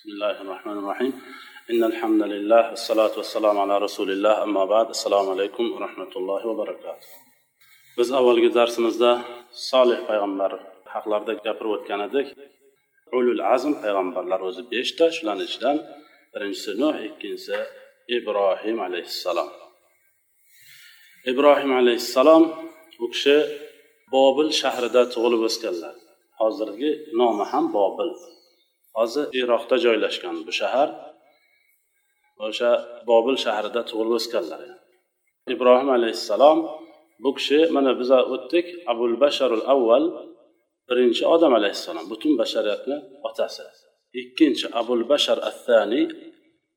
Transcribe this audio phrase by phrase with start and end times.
[0.00, 1.12] بسم الله الرحمن الرحيم
[1.70, 7.08] إن الحمد لله والصلاة والسلام على رسول الله أما بعد السلام عليكم ورحمة الله وبركاته
[7.98, 9.10] biz avvalgi darsimizda
[9.52, 10.52] solih payg'ambar
[10.94, 12.26] haqlarida gapirib o'tgan edik
[13.18, 15.76] ulul azm payg'ambarlar o'zi beshta shularni ichidan
[16.32, 17.58] birinchisi nuh ikkinchisi
[18.16, 19.48] ibrohim alayhissalom
[21.30, 22.42] ibrohim alayhissalom
[23.04, 23.36] u kishi
[24.14, 25.94] bobil shahrida tug'ilib o'sganlar
[26.40, 26.90] hozirgi
[27.20, 28.10] nomi ham bobil
[28.97, 30.89] Hozir iroqda joylashgan bu shahar.
[32.45, 32.71] O'sha
[33.09, 34.61] bobil shahrida tug'ilib o'sganlar
[35.53, 36.57] ibrohim alayhissalom
[37.23, 40.05] bu kishi mana biz o'tdik abul basharul avval
[40.89, 42.97] birinchi odam alayhissalom butun bashariyatni
[43.29, 43.63] otasi.
[44.21, 46.01] Ikkinchi abul bashar attani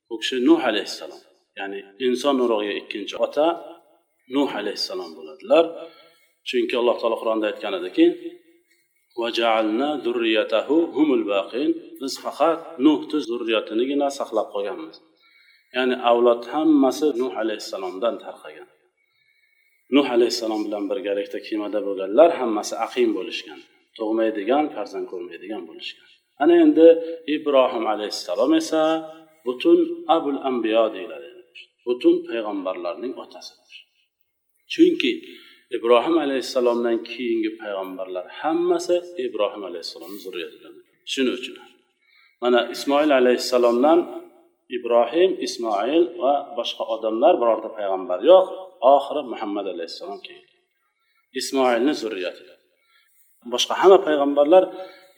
[0.09, 1.23] bu kishi nuh alayhissalom
[1.59, 3.47] ya'ni inson urug'iga ikkinchi ota
[4.35, 5.65] nuh alayhissalom bo'ladilar.
[6.49, 8.05] Chunki alloh taolo qur'onda aytgan ediki
[12.01, 14.97] biz faqat nuhni zurriyatinigina saqlab qolganmiz.
[15.77, 18.69] Ya'ni avlod hammasi nuh alayhissalomdan tarqagan.
[19.97, 23.61] Nuh alayhissalom bilan birgalikda kemada bo'lganlar hammasi aqim bo'lishgan
[23.97, 26.09] tug'maydigan farzand ko'rmaydigan bo'lishgan.
[26.43, 26.87] Ana endi
[27.37, 28.83] ibrohim alayhissalom esa
[29.47, 29.79] butun
[30.17, 31.29] abul ambiyo deyiladi.
[31.87, 33.73] Butun payg'ambarlarning otasidir.
[34.73, 35.13] Chunki
[35.77, 40.75] ibrohim alayhissalomdan keyingi payg'ambarlar hammasi ibrohim alayhissalomni zurriyatidan.
[41.13, 41.57] Shuning uchun
[42.43, 43.99] mana ismoil alayhissalomdan
[44.77, 48.47] ibrohim ismoil va boshqa odamlar birorta payg'ambar yo'q
[48.95, 50.55] oxiri muhammad alayhissalom keldi.
[51.41, 52.43] Ismoilni zurriyati
[53.55, 54.65] boshqa hamma payg'ambarlar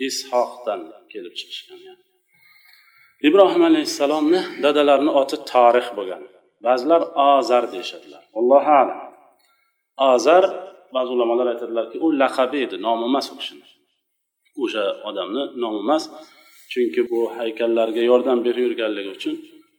[0.08, 0.80] ishoqdan
[1.12, 1.80] kelib chiqishgan
[3.28, 6.22] ibrohim alayhissalomni dadalarini oti torix bo'lgan.
[6.66, 8.22] Ba'zilar ozar deyishadilar.
[8.38, 9.00] Allohu alam.
[9.96, 10.44] Azar
[10.94, 13.66] ba'zi ulamolar aytadilarki u laqabi edi nomi emas u kishini.
[14.62, 16.04] O'sha odamni nomi emas
[16.72, 19.34] chunki bu haykallarga yordam berib yurganligi uchun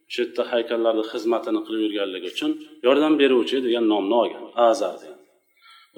[0.08, 2.50] o'sha yerda haykallarni xizmatini qilib yurganligi uchun
[2.86, 5.20] yordam beruvchi degan nomni olgan azar degan.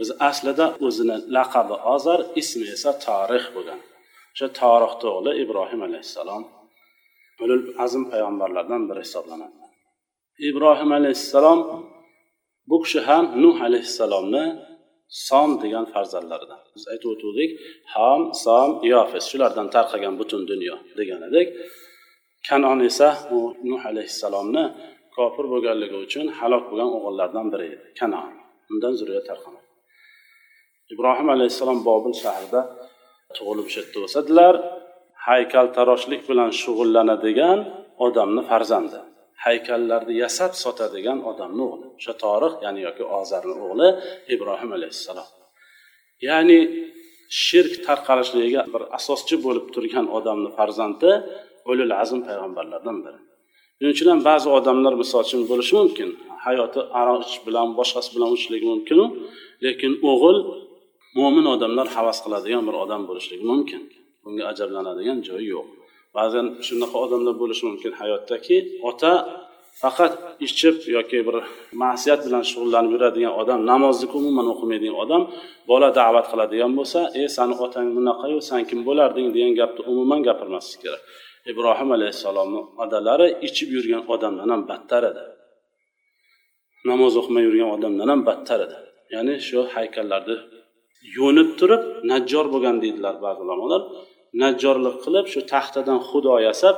[0.00, 3.81] O'zi aslida o'zini laqabi azar ismi esa tarix bo'lgan.
[4.34, 6.43] O'sha tarixni o'g'li ibrohim alayhissalom
[7.43, 9.56] ulul azm payg'ambarlardan biri hisoblanadi.
[10.49, 11.61] Ibrohim alayhissalom
[12.71, 14.45] bu kishi ham nuh alayhissalomni
[15.27, 16.61] som degan farzandlaridan.
[16.75, 17.51] Biz aytib o'tgandik
[17.95, 21.49] ham som yofis shulardan tarqagan butun dunyo degan edik.
[22.49, 23.39] Kanon esa u
[23.71, 24.65] nuh alayhissalomni
[25.17, 27.87] kofir bo'lganligi uchun halok bo'lgan o'g'illardan biri edi.
[28.01, 28.33] Kanon.
[28.73, 29.71] Undan zurriyat tarqamadi
[30.95, 32.61] ibrohim alayhissalom bobil shahrida
[33.37, 34.55] tug'ilib o'sha yerda o'sadilar.
[35.29, 37.59] Haykaltaroshlik bilan shug'ullanadigan
[38.07, 39.01] odamni farzandi.
[39.45, 41.87] Haykallarni yasab sotadigan odamni o'g'li.
[41.99, 43.89] O'sha torih ya'ni yoki ozarni o'g'li
[44.34, 45.28] ibrohim alayhissalom.
[46.28, 46.59] Ya'ni
[47.45, 51.11] shirk tarqalishligiga bir asoschi bo'lib turgan odamni farzandi
[51.71, 53.19] ulul azm payg'ambarlardan biri.
[53.77, 56.09] Shuning uchun ham ba'zi odamlar misol uchun bo'lishi mumkin.
[56.47, 59.05] Hayoti aroq ichish bilan boshqasi bilan o'tishligi mumkinu
[59.65, 60.39] lekin o'g'il
[61.19, 63.83] mo'min odamlar havas qiladigan bir odam bo'lishligi mumkin.
[64.22, 65.69] Bunga ajablanadigan joyi yo'q.
[66.16, 68.56] Ba'zan shunaqa odamlar bo'lishi mumkin hayotdaki
[68.91, 69.12] ota
[69.82, 70.12] faqat
[70.47, 71.37] ichib yoki bir
[71.82, 75.22] ma'siyat bilan shug'ullanib yuradigan odam namozni umuman o'qimaydigan odam
[75.71, 79.26] bola da'vat qiladigan bo'lsa e sani otang bunaqayu san kim bo'larding?
[79.37, 81.03] degan gapni umuman gapirmaslik kerak.
[81.50, 85.22] Ibrohim alayhissalomni adalari ichib yurgan odamdan ham battar edi.
[86.91, 88.77] Namoz o'qimay yurgan odamdan ham battar edi.
[89.15, 90.37] Ya'ni shu haykallarni
[91.19, 93.82] yo'nib turib najjor bo'lgan deydilar ba'zi ulamolar.
[94.43, 96.77] Najjorlik qilib shu taxtadan xudo yasab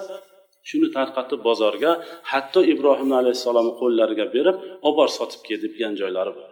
[0.68, 1.90] shuni tarqatib bozorga
[2.32, 6.50] hatto ibrohim alayhissalomni qo'llariga berib olib borib sotib kel degan joylari bor.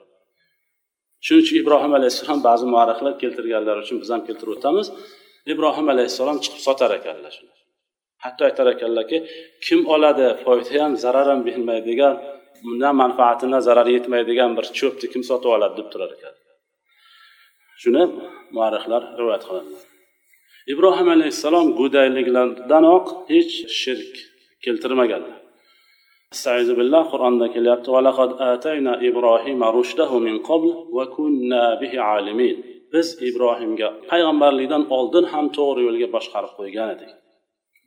[1.25, 4.87] Shuning uchun ibrohim alayhissalom ba'zi muarrihlar keltirganlari uchun biz ham keltirib o'tamiz.
[5.53, 7.35] Ibrohim alayhissalom chiqib sotar ekanlar
[8.25, 9.19] hatto aytar ekanlarki
[9.67, 12.15] kim oladi foyda ham zarar ham bermaydigan
[12.83, 16.35] na manfaati na zarari yetmaydigan bir cho'pni kim sotib oladi deb turar ekan.
[17.83, 18.03] Shuni
[18.57, 19.90] muarrihlar rivoyat qiladilar.
[20.74, 24.14] ibrohim alayhissalom go'dayliklardanoq hech shirk
[24.66, 25.38] keltirmaganlar
[26.36, 32.58] استعيذ بالله قرآن كليات ولقد آتينا إبراهيم رشده من قبل وكنا به عالمين
[32.94, 37.12] biz ibrohimga payg'ambarlikdan oldin ham to'g'ri yo'lga boshqarib qo'ygan edik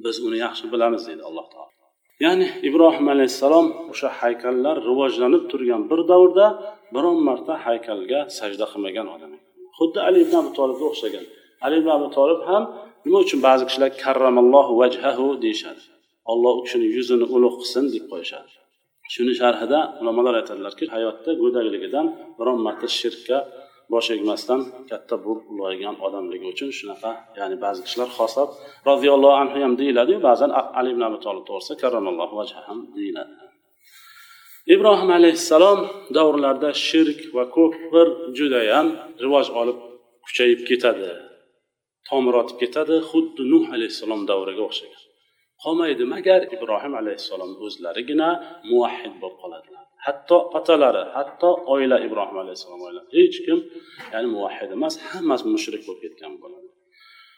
[0.05, 1.75] biz uni yaxshi bilamiz deydi alloh taolo
[2.25, 6.47] ya'ni ibrohim alayhissalom o'sha haykallar rivojlanib turgan bir davrda
[6.95, 9.33] biron marta haykalga sajda qilmagan odam
[9.79, 11.25] xuddi ali ibn abu tolibga o'xshagan
[11.66, 12.64] Ali ibn abu tolib ham
[13.06, 15.84] nima uchun ba'zi kishilar karramallohu vajhahu deyishadi?
[16.32, 18.52] Olloh u kishini yuzini ulug' qilsin deb qo'yishadi.
[19.14, 22.06] Shuni sharhida ulamolar aytadilarki hayotda go'dakligidan
[22.38, 23.38] biron marta shirkka
[23.94, 28.50] bosh egmasdan katta bo'lib ulg'aygan odamligi uchun shunaqa ya'ni ba'zi kishilar xoslab
[28.90, 30.50] roziyallohu anhu ham deyiladiyu ba'zan
[30.80, 33.34] ali ibn abi tolib to'g'risida karramallohu vajha ham deyiladi.
[34.76, 35.80] Ibrohim alayhissalom
[36.18, 38.08] davrlarida shirk va kufr
[38.38, 38.88] judayam
[39.24, 39.78] rivoj olib
[40.26, 41.12] kuchayib ketadi.
[42.14, 45.02] Tomir otib ketadi xuddi nuh alayhissalom davriga o'xshagan.
[45.64, 48.30] Qolmaydi magar ibrohim alayhissalom o'zlarigina
[48.70, 49.86] muvahhid bo'lib qoladilar.
[50.06, 53.60] Hatto otalari hatto oila ibrohim alayhissalom oila hech kim
[54.14, 56.70] ya'ni muvahhid emas hammasi mushrik bo'lib ketgan bo'ladi.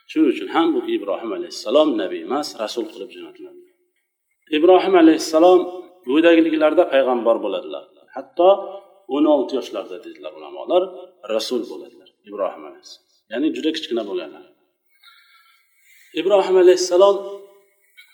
[0.09, 3.61] Shuning uchun ham bu ibrohim alayhissalom nabiy emas rasul qilib jo'natiladi.
[4.57, 5.59] Ibrohim alayhissalom
[6.09, 7.83] go'dakliklarida payg'ambar bo'ladilar.
[8.15, 8.49] Hatto
[9.15, 10.83] o'n olti yoshlarida dedilar ulamolar
[11.35, 13.09] rasul bo'ladilar ibrohim alayhissalom.
[13.31, 14.45] Ya'ni juda kichkina bo'lganlar
[16.21, 17.15] ibrohim alayhissalom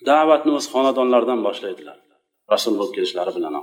[0.09, 1.97] da'vatni o'z xonadonlaridan boshlaydilar
[2.53, 3.53] rasul bo'lib kelishlari bilan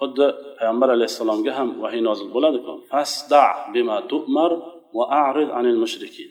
[0.00, 0.26] xuddi
[0.58, 3.44] payg'ambar alayhissalomga ham vahiy nozil bo'ladiku fasda
[3.74, 4.50] bima tu'mar
[4.96, 6.30] va a'rid anil mushrikin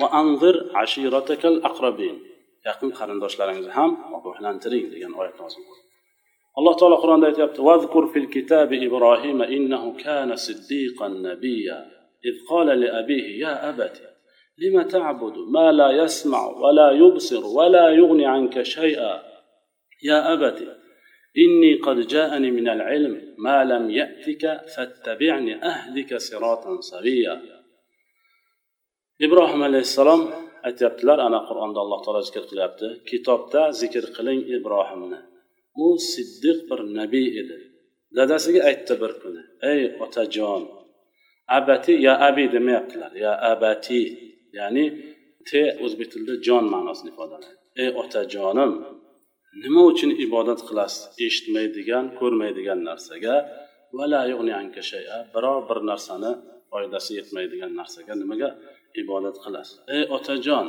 [0.00, 2.16] va anzir ashiratakal aqrabin
[2.68, 5.84] yaqin qarindoshlaringizni ham ogohlantiring degan oyat nozil bo'ldi
[6.58, 11.78] alloh taolo qur'onda aytyapti vazkur fil kitabi ibrohim innahu kana siddiqan nabiyya
[12.28, 14.13] إذ قال لأبيه يا أبت
[14.58, 19.22] لم تعبد ما لا يسمع ولا يبصر ولا يغني عنك شيئا
[20.02, 20.58] يا أبت
[21.38, 27.54] إني قد جاءني من العلم ما لم يأتك فاتبعني أهدك صراطا سويا
[29.20, 30.22] ibrohim alayhissalom
[30.68, 35.20] aytyaptilar ana qur'onda alloh taolo zikr qilyapti kitobda zikr qiling ibrohimni
[35.84, 37.58] u siddiq bir nabiy edi
[38.16, 39.42] dadasiga aytdi bir kuni
[39.72, 40.62] ey otajon
[41.58, 44.00] abati ya abi demayaptilar ya abati
[44.58, 44.84] ya'ni
[45.48, 47.58] te o'zbek tilida jon ma'nosini ifodalaydi.
[47.82, 48.72] Ey otajonim
[49.62, 51.02] nima uchun ibodat qilasiz?
[51.26, 53.36] Eshitmaydigan ko'rmaydigan narsaga.
[55.34, 56.30] Biror bir narsani
[56.70, 58.48] foydasi yetmaydigan narsaga nimaga
[59.02, 59.76] ibodat qilasiz?
[59.96, 60.66] Ey otajon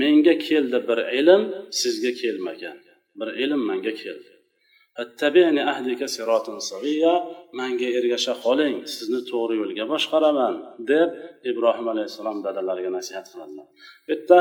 [0.00, 1.42] menga keldi bir ilm
[1.80, 2.78] sizga kelmagan.
[3.20, 4.31] Bir ilm menga keldi.
[7.60, 10.54] Manga ergasha qoling sizni to'g'ri yo'lga boshqaraman
[10.90, 11.08] deb
[11.50, 13.66] ibrohim alayhissalom dadalariga nasihat qiladilar.
[14.04, 14.38] Bu yerda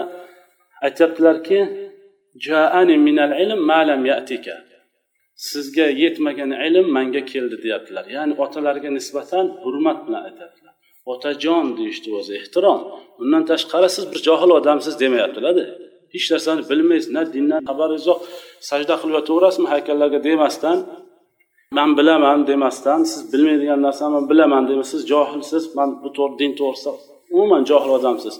[0.88, 1.59] aytyaptilarki
[5.50, 8.06] sizga yetmagan ilm manga keldi deyaptilar.
[8.15, 10.74] Ya'ni otalarga nisbatan hurmat bilan aytyaptilar.
[11.13, 12.80] Otajon deyishni o'zi ehtirom
[13.21, 15.65] undan tashqari siz bir johil odamsiz demayaptilarda.
[16.13, 18.19] Hech narsani bilmaysiz na dindan xabaringiz yo'q.
[18.69, 20.78] Sajda qilib yotaverasizmi haykallarga demasdan
[21.78, 26.52] man bilaman demasdan siz bilmaydigan narsani man bilaman demaysiz siz johilsiz man bu to'g'ri din
[26.60, 26.92] to'g'risida
[27.36, 28.36] umuman johil odamsiz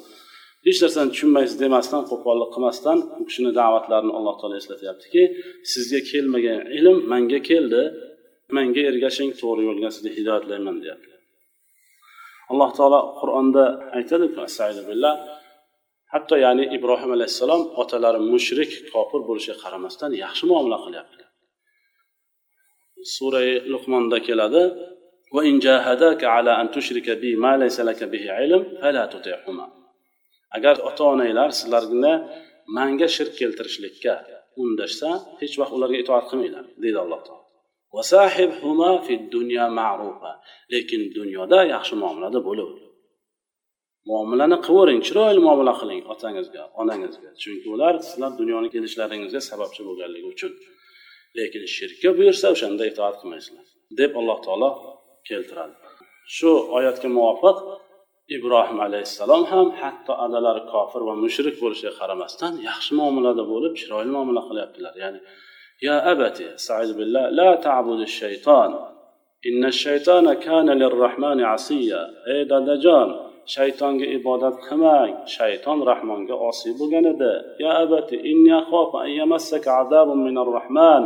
[0.68, 5.24] hech narsani tushunmaysiz demasdan qo'pollik qilmasdan u kishini da'vatlarini alloh taolo eslatyaptiki
[5.72, 7.84] sizga kelmagan ilm manga keldi
[8.56, 11.16] manga ergashing to'g'ri yo'lga sizni hidoyatlayman deyapti.
[12.52, 13.64] Alloh taolo qur'onda
[13.98, 14.40] aytadiku
[16.14, 21.30] hatto ya'ni ibrohim alayhissalom otalari mushrik kofir bo'lishiga qaramasdan yaxshi muomala qilyaptilar
[23.16, 23.42] sura
[23.74, 24.64] luqmonda keladi
[30.58, 32.14] agar ota onanglar sizlarni
[32.78, 34.14] manga shirk keltirishlikka
[34.64, 35.10] undashsa
[35.42, 37.46] hech vaqt ularga itoat qilmanglar deydi alloh taolo.
[40.74, 42.91] Lekin dunyoda yaxshi muomalada bo'laver
[44.10, 47.30] muomalani qilavering chiroyli muomala qiling otangizga onangizga.
[47.44, 50.52] Chunki ular sizlar dunyoni kelishlaringizga sababchi bo'lganligi uchun.
[51.38, 53.66] Lekin shirkka buyursa o'shanda itoat qilmaysizlar
[54.00, 54.70] deb alloh taolo
[55.30, 55.76] keltiradi.
[56.36, 57.58] Shu oyatga muvofiq
[58.36, 64.42] ibrohim alayhissalom ham hatto adalari kofir va mushrik bo'lishiga qaramasdan yaxshi muomalada bo'lib chiroyli muomala
[64.50, 64.94] qilyaptilar.
[65.04, 65.20] Ya'ni
[65.88, 66.46] ya abati
[67.00, 68.72] billah la ta'budu shayton
[69.50, 72.02] inna shaytona kana lirrahmani asiya
[72.34, 73.10] ey dadajon
[73.56, 77.34] shaytonga ibodat qilmang shayton rahmonga osiy bo'lgan edi.
[77.64, 81.04] Ya abati inni akhafu an yamassaka azabun minar rahman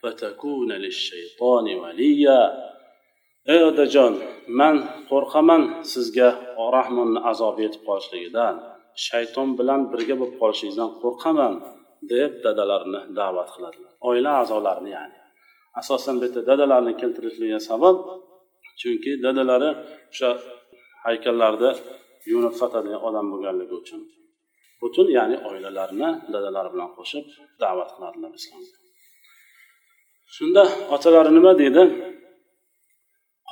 [0.00, 1.72] fatakuna lish-shaytoni
[3.52, 4.12] ey otajon
[4.60, 4.76] man
[5.10, 5.62] qo'rqaman
[5.92, 6.28] sizga
[6.76, 8.54] rahmonni azobi yetib qolishligidan.
[9.06, 11.54] Shayton bilan birga bo'lib qolishingizdan qo'rqaman
[12.12, 13.92] deb dadalarini da'vat qiladilar.
[14.08, 15.18] Oila a'zolarini ya'ni.
[15.80, 17.96] Asosan bu yerda dadalarni keltirishligi sabab
[18.80, 19.70] chunki dadalari
[20.12, 20.30] o'sha
[21.05, 21.69] haykallarda
[22.29, 24.01] yuvinib sotadigan odam bo'lganligi uchun
[24.81, 27.25] butun ya'ni oilalarini dadalari bilan qo'shib
[27.63, 28.77] da'vat qiladilar islomga
[30.35, 30.63] shunda
[30.95, 31.83] otalari nima deydi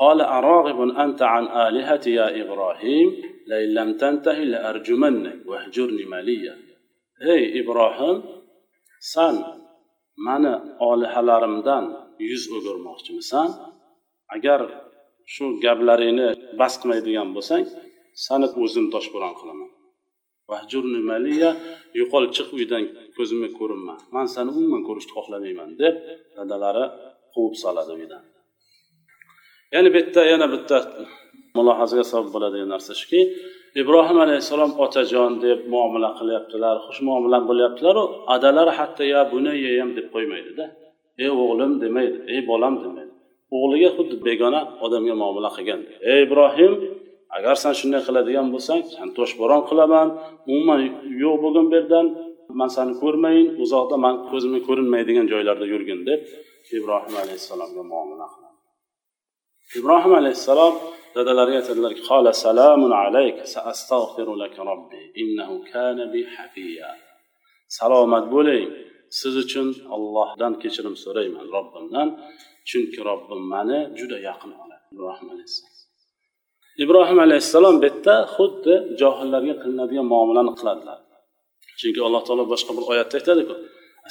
[0.03, 3.07] قال أراغب أنت عن آلهتي يا إبراهيم
[3.49, 6.55] لئن لم تنتهي لأرجمنك واهجرني مليا
[7.33, 8.17] ey ibrohim
[9.13, 9.35] san
[10.25, 10.53] mani
[10.89, 11.85] olihalarimdan
[12.29, 13.49] yuz o'girmoqchimisan
[14.35, 14.61] agar
[15.34, 16.28] shu gaplaringni
[16.60, 17.64] bas qilmaydigan bo'lsang
[18.26, 19.70] sani o'zim toshbo'ron qilaman.
[20.50, 21.50] Vahjurni maliya
[22.00, 22.84] yo'qol chiq uydan
[23.16, 25.94] ko'zimga ko'rinma man seni umuman ko'rishni xohlamayman deb
[26.36, 26.84] dadalari
[27.34, 28.22] quvib soladi uydan.
[29.74, 30.76] Ya'ni bu yerda yana bitta
[31.56, 33.20] mulohazaga sabab bo'ladigan narsa shuki
[33.82, 38.02] ibrohim alayhissalom otajon deb muomala qilyaptilar xush muomala bo'lyaptilaru
[38.34, 40.64] adalari hatto ya bunayyam deb qo'ymaydida.
[41.22, 43.14] Ey o'g'lim demaydi ey bolam demaydi.
[43.56, 45.80] O'g'liga xuddi begona odamga muomala qilgan.
[46.10, 46.72] Ey ibrohim
[47.36, 50.08] agar san shunday qiladigan bo'lsang san toshbo'ron qilaman.
[50.50, 50.80] Umuman
[51.22, 52.06] yo'q bo'lgin bu yerdan.
[52.60, 56.20] Man sani ko'rmayin uzoqda man ko'zimga ko'rinmaydigan joylarda yurgin deb
[56.78, 58.58] ibrohim alayhissalomga muomala qiladi.
[59.78, 60.74] Ibrohim alayhissalom
[61.16, 66.90] dadalariga aytadilarki qola salamun alayk saastag'firu laka robbi innahu kana bi hafiya.
[67.78, 68.66] Salomat bo'ling
[69.18, 72.08] siz uchun ollohdan kechirim so'rayman robbimdan.
[72.69, 75.73] chunki robbim mani juda yaqin oladi ibrohim alayhissalom
[76.83, 80.99] ibrohim alayhissalom bu yerda xuddi johillarga qilinadigan muomalani qiladilar
[81.79, 83.55] chunki alloh taolo boshqa bir oyatda aytadiku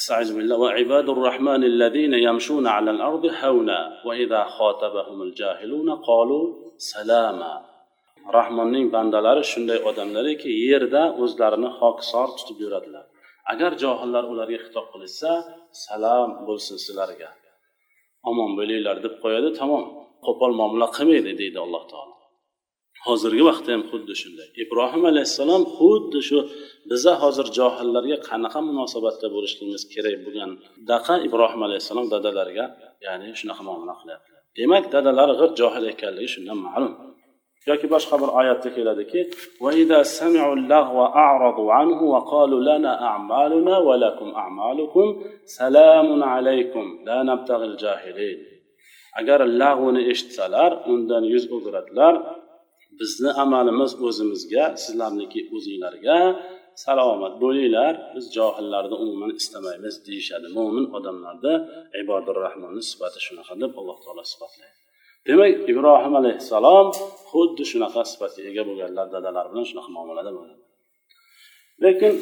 [0.00, 6.44] استعيذ بالله وعباد الرحمن الذين يمشون على الارض هونا واذا خاطبهم الجاهلون قالوا
[6.92, 7.54] سلاما
[8.38, 13.04] rahmonning bandalari shunday odamlarki yerda o'zlarini hokisor tutib yuradilar
[13.52, 15.30] agar johillar ularga xitob qilishsa
[15.84, 17.28] salom bo'lsin sizlarga
[18.29, 19.49] Omon bo'linglar deb qo'yadi.
[19.59, 19.83] Tamom
[20.25, 22.15] qo'pol muomala qilmaydi deydi alloh taolo.
[23.07, 24.47] Hozirgi vaqtda ham xuddi shunday.
[24.63, 26.39] Ibrohim alayhissalom xuddi shu
[26.91, 30.51] biza hozir johillarga qanaqa munosabatda bo'lishligimiz kerak bo'lgan
[30.91, 32.65] daqa ibrohim alayhissalom dadalariga
[33.05, 36.93] ya'ni shunaqa muomala qilyaptilar demak dadalari g'irt johil ekanligi shundan ma'lum.
[37.67, 39.19] Yoki boshqa bir oyatda keladiki
[49.19, 52.13] agar lag'uni eshitsalar undan yuz o'giradilar
[52.99, 56.19] bizni amalimiz o'zimizga sizlarniki o'zinglarga
[56.85, 61.53] salomat bo'linglar biz johillarni umuman istamaymiz deyishadi mo'min odamlarda
[62.01, 64.88] ibodur rahmonni sifati shunaqa deb alloh taolo sifatlaydi.
[65.27, 66.87] Demak ibrohim alayhissalom
[67.31, 70.59] xuddi shunaqa sifatga ega bo'lganlar dadalari bilan shunaqa muomalada bo'lgan.
[71.83, 72.13] Lekin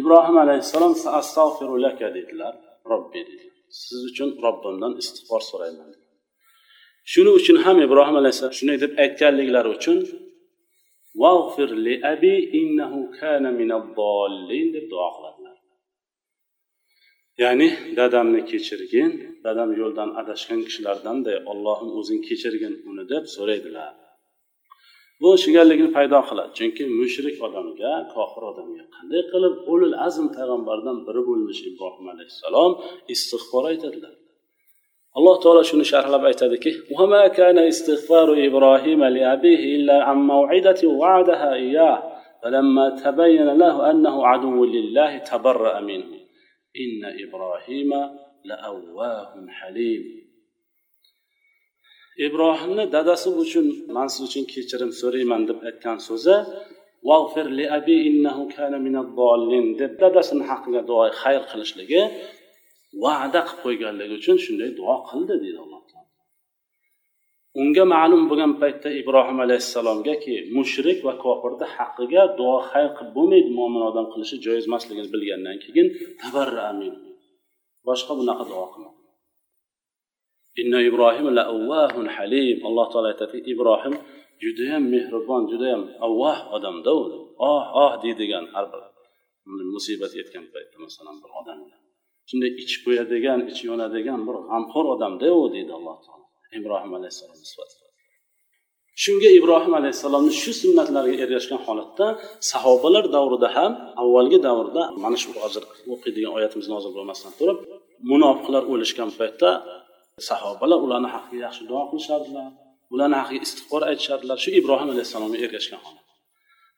[0.00, 2.54] ibrohim alayhissalom astag'firulaka dedilar
[2.90, 3.50] robbi dedilar
[3.82, 5.90] siz uchun robbimdan istig'for so'rayman
[7.12, 9.98] shuning uchun ham ibrohim alayhissalom shunday deb aytganliklari uchun
[11.86, 13.50] li abi innahu kana
[14.74, 15.39] deb duo qiladi.
[17.43, 19.11] ya'ni dadamni kechirgin
[19.45, 23.91] dadam yo'ldan adashgan kishilardanday ollohim o'zing kechirgin uni deb so'raydilar
[25.21, 31.21] bu chigalligini paydo qiladi chunki mushrik odamga kofir odamga qanday qilib ulul azm payg'ambardan biri
[31.29, 32.71] bo'lmish ibrohim alayhissalom
[33.13, 34.13] istig'for aytadilar
[35.17, 41.97] alloh taolo shuni sharhlab aytadiki وما كان استغفار إبراهيم لأبيه إلا عن موعدة وعدها إياه
[42.41, 46.18] فلما تبين له أنه عدو لله تبرأ منه
[46.83, 47.91] إن إبراهيم
[48.49, 50.25] لأواه حليم
[52.27, 56.35] ibrohimni dadasi uchun man siz uchun kechirim so'rayman deb aytgan so'zi
[59.81, 62.01] deb dadasini haqqiga duo xayr qilishligi
[63.03, 65.78] va'da qilib qo'yganligi uchun shunday duo qildi deydi alloh taolo
[67.60, 73.82] Unga ma'lum bo'lgan paytda ibrohim alayhissalomgaki mushrik va kofirni haqqiga duo xayr qilib bo'lmaydi mo'min
[73.90, 75.86] odam qilishi joiz emasligini bilgandan keyin
[76.22, 76.94] tabarra amin.
[77.88, 79.00] Boshqa bunaqa duo qilmadi
[80.60, 81.44] inna ibrohim la
[82.16, 82.56] halim.
[82.68, 83.94] Alloh taolo aytadiki ibrohim
[84.42, 87.02] judayam mehribon judayam avvah odamda u.
[87.50, 88.82] Oh oh deydigan har bir
[89.74, 91.76] musibat yetgan paytda masalan bir odamga.
[92.28, 96.19] Shunday ichib qo'yadigan ichi yonadigan bir g'amxo'r odamda u deydi alloh taolo.
[96.58, 97.46] Ibrohim alayhissalomni
[99.04, 102.06] shunga ibrohim alayhissalomni shu sunnatlariga ergashgan holatda
[102.52, 107.58] sahobalar davrida ham avvalgi davrda mana shu hozir o'qiydigan oyatimiz nozil bo'lmasdan turib
[108.10, 109.50] munofiqlar o'lishgan paytda
[110.28, 112.46] sahobalar ularni haqqiga yaxshi duo qilishardilar
[112.94, 116.09] ularni haqqiga istig'for aytishardilar shu ibrohim alayhissalomga ergashgan holat.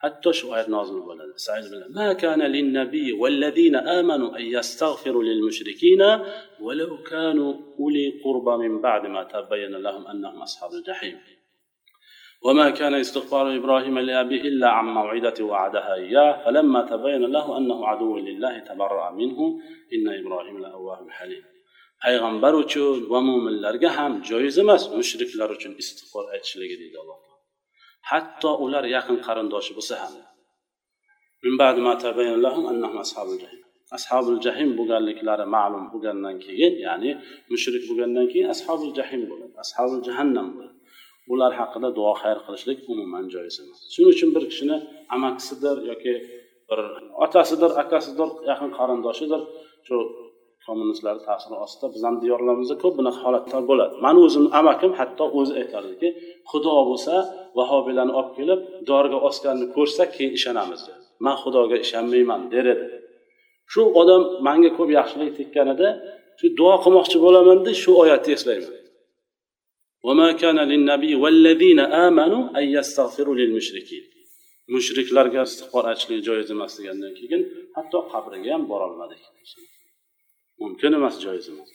[0.02, 1.32] Hatto shu oyat nozil bo'ladi
[1.99, 6.02] ما كان للنبي والذين آمنوا أن يستغفروا للمشركين
[6.61, 11.16] ولو كانوا أولي قربى من بعد ما تبين لهم أنهم أصحاب الجحيم؟
[12.44, 18.18] وما كان استغفار إبراهيم لأبيه إلا عن موعدة وعدها إياه فلما تبين له أنه عدو
[18.18, 19.38] لله تبرأ منه
[19.94, 21.44] إن إبراهيم لأواه حليم
[22.02, 27.31] payg'ambar uchun va mo'minlarga ham joiz emas mushriklar uchun istig'for aytishligi deydi alloh
[28.11, 30.14] hatto ular yaqin qarindoshi bo'lsa ham.
[33.97, 34.71] Ashabul jahim.
[34.78, 37.11] Bo'lganliklari ma'lum bo'lgandan keyin ya'ni
[37.52, 40.76] mushrik bo'lgandan keyin ashabul jahim bo'ladi ashabul jahannam bo'ladi.
[41.32, 43.78] Ular haqida duo xayr qilishlik umuman joiz emas.
[43.94, 44.76] Shuning uchun bir kishini
[45.14, 46.14] amakisidir yoki
[46.68, 46.80] bir
[47.25, 49.40] otasidir akasidir yaqin qarindoshidir
[49.87, 49.97] shu
[50.67, 56.07] kommunistlar ta'siri ostida bizani diyorlarimizda ko'p bunaqa holatlar bo'ladi mani o'zim amakim hatto o'zi aytardiki
[56.51, 57.13] xudo bo'lsa
[57.59, 58.59] vahobiylarni olib kelib
[58.89, 62.86] doriga osganini ko'rsak keyin ishonamiz dedi man xudoga ishonmayman der edi
[63.74, 65.88] shu odam manga ko'p yaxshilik tekkanida
[66.39, 68.75] shu duo qilmoqchi bo'lamanda shu oyatni eslayman
[70.07, 74.03] وما كان للنبي والذين آمنوا أن يستغفروا للمشركين
[74.75, 77.41] mushriklarga istig'for aytishlik joiz emas degandan keyin
[77.77, 79.21] hatto qabriga ham borolmadik
[80.99, 81.71] Emas joiz emas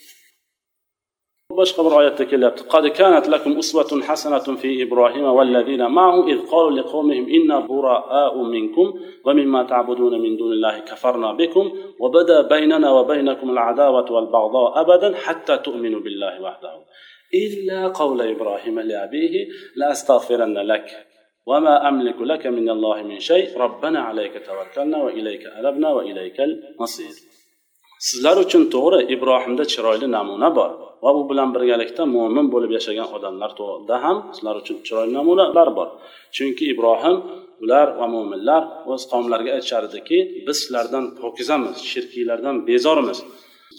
[1.59, 6.71] boshqa bir oyatda kelyapti qad kanat lakum uswatun hasanatun fi ibrohima والذين معه إذ قالوا
[6.79, 8.87] لقومهم إنا براء منكم
[9.25, 11.65] ومما تعبدون من دون الله كفرنا بكم
[11.99, 16.73] وبدا بيننا وبينكم العداوة والبغضاء أبدا حتى تؤمنوا بالله وحده.
[17.43, 19.33] إلا قول إبراهيم لأبيه
[19.75, 20.87] لأستغفرن لك
[21.49, 23.57] وما أملك لك من الله من شيء.
[23.57, 27.15] ربنا عليك توكلنا وإليك أنبنا وإليك المصير.
[28.05, 30.71] Sizlar uchun to'g'ri ibrohimda chiroyli namuna bor
[31.03, 35.89] va u bilan birgalikda mo'min bo'lib yashagan odamlar to'g'rida ham sizlar uchun chiroyli namunalar bor.
[36.35, 37.17] Chunki ibrohim
[37.63, 38.61] ular va mo'minlar
[38.93, 43.19] o'z qavmlariga aytishar ediki biz sizlardan pokizamiz shirkiylardan bezormiz.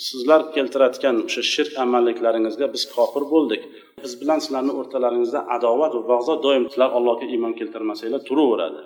[0.07, 3.63] Sizlar keltirayotgan o'sha shirk amalliklaringizga biz kofir bo'ldik.
[4.05, 8.81] Biz bilan sizlarni o'rtalaringizda adovat va bag'zo doim sizlar allohga iymon keltirmasanglar turaveradi.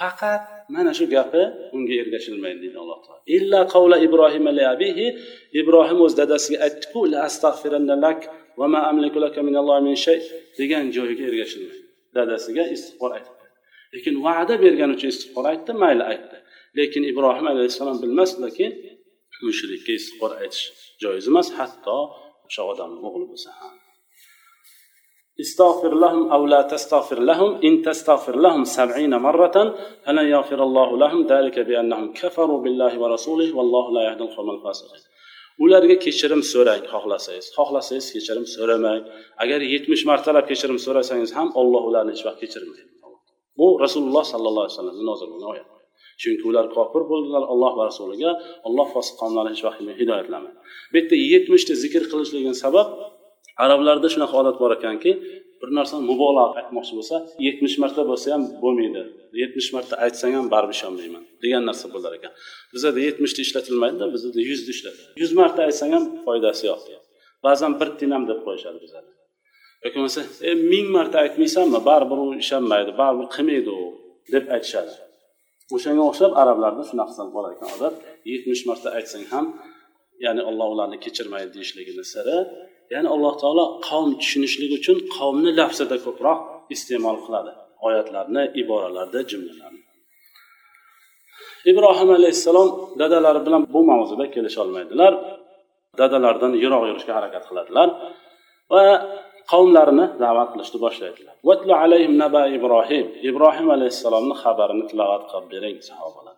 [0.00, 0.42] Faqat
[0.74, 1.42] mana shu gapi
[1.76, 3.20] unga ergashilmaydi deydi alloh taolo.
[3.36, 4.44] Illa qavla ibrohim
[4.74, 5.06] abihi.
[5.60, 7.22] Ibrohim o'z dadasiga aytdiku la
[8.58, 10.18] va ma amliku laka minallohi min shay
[10.58, 11.84] degan joyiga ergashilmaydi.
[12.16, 13.44] Dadasiga istig'for aytdi.
[13.94, 16.36] Lekin va'da bergani uchun istig'for aytdi mayli aytdi.
[16.78, 18.66] Lekin ibrohim alayhissalom bilmasdilarki
[19.45, 20.65] mushrikka istig'for aytish
[21.03, 21.97] joiz emas hatto
[22.47, 23.73] o'sha odamni o'g'li bo'lsa ham
[25.45, 29.57] استغفر لهم أو لا تستغفر لهم إن تستغفر لهم سبعين مرة
[30.05, 35.03] فلن يغفر الله لهم ذلك بأنهم كفروا بالله ورسوله والله لا يهدي القوم الفاسقين
[35.63, 39.01] ularga kechirim so'rang xohlasangiz xohlasangiz kechirim so'ramang
[39.43, 42.83] agar yetmish martalab kechirim so'rasangiz ham olloh ularni hech vaqt kechirmaydi
[43.59, 45.67] bu rasululloh sollallohu alayhi vasallamga nozil bo'lgan oyat
[46.22, 48.30] Chunki ular kofir bo'ldilar alloh va rasuliga.
[48.68, 50.56] Alloh fosiq qavmlarni hech vaqt hidoyatlamadi.
[50.90, 52.88] Bu yerda yetmishta zikr qilishligini sabab
[53.64, 55.12] arablarda shunaqa odat bor ekanki
[55.60, 59.02] bir narsani mubolag'a aytmoqchi bo'lsa yetmish marta bo'lsa ham bo'lmaydi
[59.42, 62.32] yetmish marta aytsang ham baribir ishonmayman degan narsa bo'lar ekan.
[62.74, 65.12] Bizada yetmishta ishlatilmaydida bizada yuzda ishlatiladi.
[65.22, 66.82] Yuz marta aytsang ham foydasi yo'q
[67.46, 69.10] ba'zan bir tinam deb qo'yishadi bizada
[69.84, 73.84] yoki bo'lmasa e ming marta aytmaysanmi baribir u ishonmaydi baribir qilmaydi u
[74.34, 74.94] deb aytishadi.
[75.74, 77.94] O'shanga o'xshab arablarda shunaqa bor ekan odat.
[78.32, 79.44] Yetmish marta aytsang ham
[80.24, 82.38] ya'ni olloh ularni kechirmaydi deyishligini siri
[82.94, 86.38] ya'ni alloh taolo qavm tushunishligi uchun qavmni lafzida ko'proq
[86.74, 87.52] iste'mol qiladi.
[87.86, 89.82] Oyatlarni iboralarda jumlalarni.
[91.70, 92.68] Ibrohim alayhissalom
[93.00, 95.12] dadalari bilan bu mavzuda kelisholmaydilar.
[96.00, 97.88] Dadalaridan yiroq yurishga harakat qiladilar.
[98.72, 98.82] Va
[99.51, 106.35] qavmlarini da'vat qilishni boshlaydilar vatlu alayhim naba ibrohim ibrohim alayhissalomni xabarini tilovat qilib bering sahobalar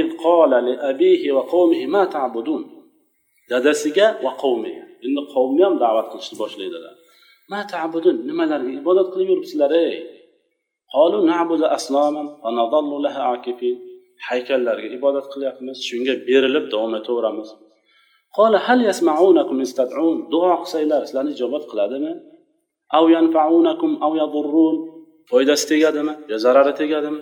[0.00, 2.62] إذ قال لأبيه وقومه ما تعبدون
[3.50, 6.94] dadasiga va qavmiga endi qavmni ham da'vat qilishni boshlaydilar
[7.52, 9.94] ma tabudun nimalarga ibodat qilib yuribsizlar ey
[10.94, 13.76] qolu nabudu asnoman va nadallu laha akifin
[14.28, 17.48] haykallarga ibodat qilyapmiz shunga berilib davom etaveramiz
[18.35, 22.13] Qola hal yasmaunakum istad'un duo qilsanglar sizlarni ijobat qiladimi?
[22.97, 24.75] Av yanfaunakum av yadurrun
[25.31, 26.13] foydasi tegadimi?
[26.31, 27.21] Yo zarari tegadimi?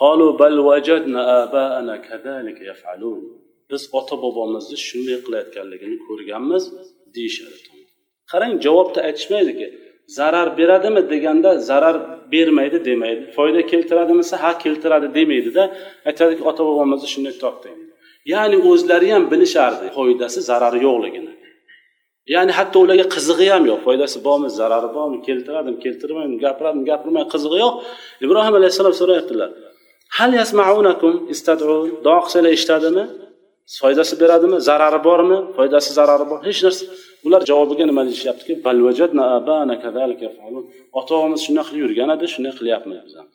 [0.00, 3.20] Qolu bal wajadna abaana kadhalika yaf'alun.
[3.70, 6.64] Biz ota bobomizni shunday qilayotganligini ko'rganmiz
[7.16, 7.56] deyishadi.
[8.30, 9.66] Qarang javobda aytishmaydiki
[10.18, 11.00] zarar beradimi?
[11.12, 11.96] deganda zarar
[12.32, 13.22] bermaydi demaydi.
[13.36, 15.62] Foyda keltiradimi desa ha keltiradi demaydida.
[16.08, 17.74] Aytadiki ota bobomizni shunday topdik
[18.32, 21.32] ya'ni o'zlari ham bilishardi foydasi zarari yo'qligini.
[22.34, 23.80] Ya'ni hatto ularga qizig'i ham yo'q.
[23.86, 27.74] Foydasi bormi zarari bormi keltiradimi keltirmaymi gapiradimi gapirmay qizig'i yo'q.
[28.24, 29.50] Ibrohim alayhissalom so'rayaptilar
[30.18, 33.04] hal yasmaunakum istadun duo qilsanglar eshitadimi?
[33.82, 34.56] Foydasi beradimi?
[34.68, 35.38] Zarari bormi?
[35.56, 36.38] Foydasi zarari bor?
[36.48, 36.84] Hech narsa.
[37.26, 38.52] Ular javobiga nima deyishyaptiki?
[40.98, 42.98] Ota bobomiz shunday qilib yurgan edi shunday qilyapmiz.
[43.06, 43.28] Biz ham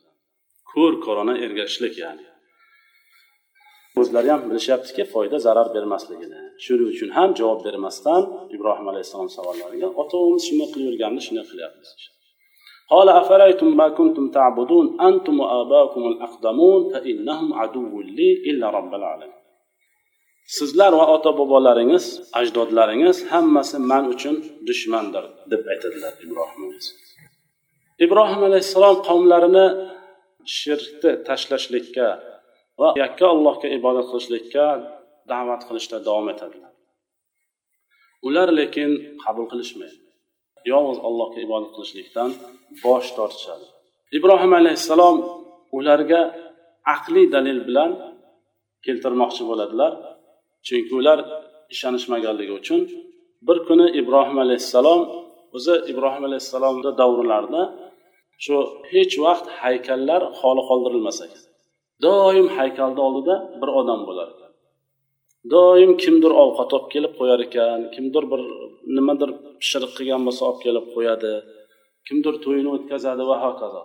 [0.72, 2.26] ko'r ko'rona ergashishlik ya'ni.
[4.01, 8.23] o'zlari ham bilishyaptiki foyda zarar bermasligini shuning uchun ham javob bermasdan
[8.57, 11.91] ibrohim alayhissalom savollariga ota bobomiz shunday qilib yurganini shunday qilyapmiz
[12.93, 19.43] قال أفرأيتم ما كنتم تعبدون أنتم وآباؤكم الأقدمون فإنهم عدو لي إلا رب العالمين
[20.59, 22.05] sizlar va ota bobolaringiz
[22.41, 24.37] ajdodlaringiz hammasi man uchun
[24.69, 27.03] dushmandir deb aytadilar ibrohim alayhissalom
[28.05, 29.67] ibrohim alayhissalom qavmlarini
[30.59, 32.07] shirkni tashlashlikka
[32.80, 34.66] va yakka allohga ibodat qilishlikka
[35.32, 36.74] da'vat qilishda davom etadilar.
[38.28, 38.90] Ular lekin
[39.24, 39.98] qabul qilishmaydi.
[40.72, 42.30] Yolg'iz allohga ibodat qilishlikdan
[42.84, 43.66] bosh tortishadi.
[44.18, 45.16] Ibrohim alayhissalom
[45.78, 46.22] ularga
[46.96, 47.92] aqliy dalil bilan
[48.86, 49.92] keltirmoqchi bo'ladilar.
[50.68, 51.20] Chunki ular
[51.74, 52.82] ishonishmaganligi uchun
[53.48, 55.02] bir kuni ibrohim alayhissalom
[55.58, 57.62] o'zi ibrohim alayhissalomni davrlarida
[58.44, 58.56] shu
[58.92, 61.42] hech vaqt haykallar xoli qoldirilmas ekan
[62.06, 64.52] doim haykalni oldida bir odam bo'lar ekan.
[65.54, 68.42] Doim kimdir ovqat olib kelib qo'yar ekan kimdir bir
[68.98, 69.30] nimadir
[69.62, 71.34] pishiriq qilgan bo'lsa olib kelib qo'yadi
[72.08, 73.84] kimdir to'yini o'tkazadi va hokazo.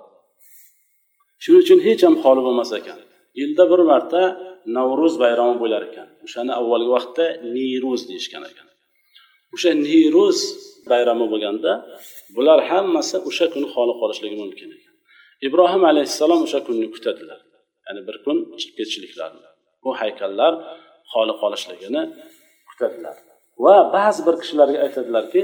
[1.42, 2.98] Shuning uchun hech ham xoli bo'lmas ekan.
[3.40, 4.22] Yilda bir marta
[4.76, 6.08] navruz bayrami bo'lar ekan.
[6.26, 8.68] O'shani avvalgi vaqtda niruz deyishgan ekan.
[9.54, 10.38] O'sha niruz
[10.90, 11.72] bayrami bo'lganda
[12.36, 14.94] bular hammasi o'sha kuni xoli qolishligi mumkin ekan.
[15.46, 17.40] Ibrohim alayhissalom o'sha kunni kutadilar.
[17.86, 19.48] Ya'ni bir kun chiqib ketishliklarini
[19.84, 20.52] bu haykallar
[21.12, 22.02] xoli qolishligini
[22.68, 23.16] kutadilar.
[23.64, 25.42] Va ba'zi bir kishilarga aytadilarki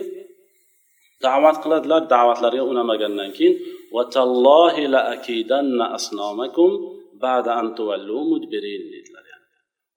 [1.26, 3.54] da'vat qiladilar da'vatlariga unamagandan keyin
[8.92, 9.24] deydilar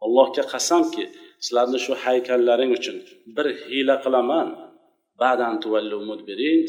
[0.05, 1.03] allohga qasamki
[1.45, 2.97] sizlarni shu haykallaring uchun
[3.35, 4.47] bir hiyla qilaman.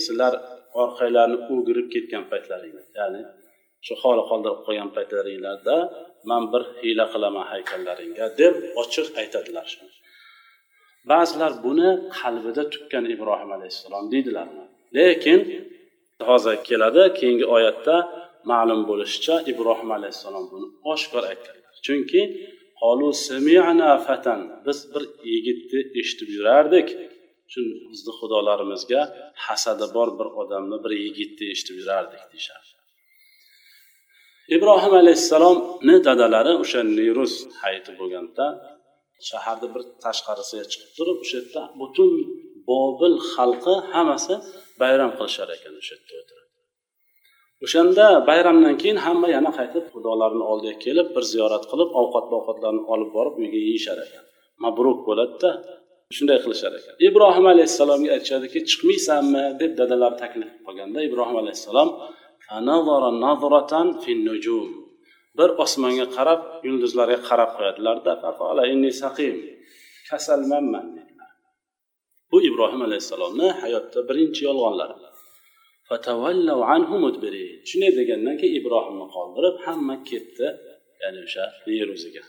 [0.07, 0.33] Sizlar
[0.83, 2.83] orqanglarni o'girib ketgan paytlaringda.
[2.99, 3.21] Ya'ni
[3.87, 5.77] shu xoli qoldirib qo'ygan paytlaringlarda
[6.31, 9.67] man bir hiyla qilaman haykallaringga deb ochiq aytadilar.
[9.73, 9.93] Shuni
[11.11, 11.91] ba'zilar buni
[12.21, 14.47] qalbida tutgan ibrohim alayhissalom deydilar.
[14.97, 15.41] Lekin
[16.29, 17.97] hozir keladi keyingi oyatda
[18.53, 21.75] ma'lum bo'lishicha ibrohim alayhissalom buni oshkor aytganlar.
[21.87, 22.23] Chunki
[24.07, 26.89] fatan biz bir yigitni eshitib yurardik.
[27.53, 29.01] Shu bizni xudolarimizga
[29.47, 32.69] hasadi bor bir odamni bir yigitni eshitib yurardik deyishadi.
[34.57, 38.47] Ibrohim alayhissalomni dadalari o'sha nirus hayiti bo'lganda
[39.29, 42.11] shaharni bir tashqarisiga chiqib turib o'sha yerda butun
[42.71, 44.35] bobil xalqi hammasi
[44.83, 46.47] bayram qilishar ekan o'sha yerda o'tirib.
[47.65, 53.11] O'shanda bayramdan keyin hamma yana qaytib xudolarini oldiga kelib bir ziyorat qilib ovqat ovqatlarni olib
[53.17, 54.25] borib uyga yeyishar ekan.
[54.65, 55.51] Mabruk bo'ladida
[56.17, 56.95] shunday qilishar ekan.
[57.09, 59.45] Ibrohim alayhissalomga aytishadiki chiqmaysanmi?
[59.61, 61.89] deb dadalari taklif qilib qolganda ibrohim alayhissalom
[65.39, 68.13] bir osmonga qarab yulduzlarga qarab qo'yadilarda
[70.11, 71.33] kasalmanman dedilar.
[72.31, 74.97] Bu ibrohim alayhissalomni hayotda birinchi yolg'onlari
[77.69, 80.47] shunday degandan keyin ibrohimni qoldirib hamma ketdi
[81.03, 81.45] ya'ni o'sha
[81.81, 82.25] yer o'ziga.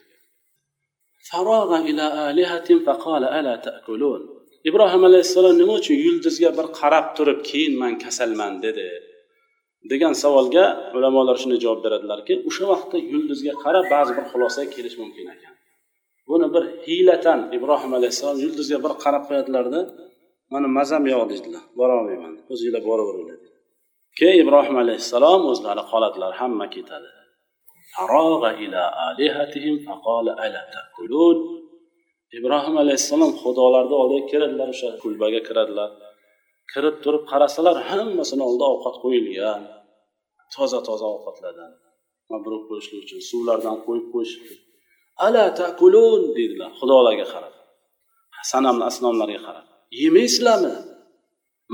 [4.69, 8.87] Ibrohim alayhissalom nima uchun yulduzga bir qarab turib keyin man kasalman dedi.
[9.91, 10.65] Degan savolga
[10.97, 15.53] ulamolar shunday javob beradilarki o'sha vaqtda yulduzga qarab ba'zi bir xulosaga kelish mumkin ekan.
[16.29, 19.79] Buni bir hiylatan ibrohim alayhissalom yulduzga bir qarab qo'yadilarda
[20.53, 21.63] mana mazam yo'q deydilar.
[21.79, 23.39] Borolmayman o'zinglar boraveringlar
[24.19, 27.09] keyin ibrohim alayhissalom o'zlari qoladilar hamma ketadi.
[32.37, 35.89] Ibrohim alayhissalom xudolarni oldiga kiradilar o'sha kulbaga kiradilar.
[36.71, 39.61] Kirib turib qarasalar hammasini oldida ovqat qo'yilgan
[40.55, 41.71] toza toza ovqatlardan.
[42.31, 44.55] Mabruk bo'lishlik uchun suvlardan qo'yib qo'yishibdi.
[45.25, 47.53] Ala takulun deydilar xudolarga qarab.
[48.51, 49.65] Sanamni asnomlarga qarab.
[50.01, 50.75] Yemaysizlarmi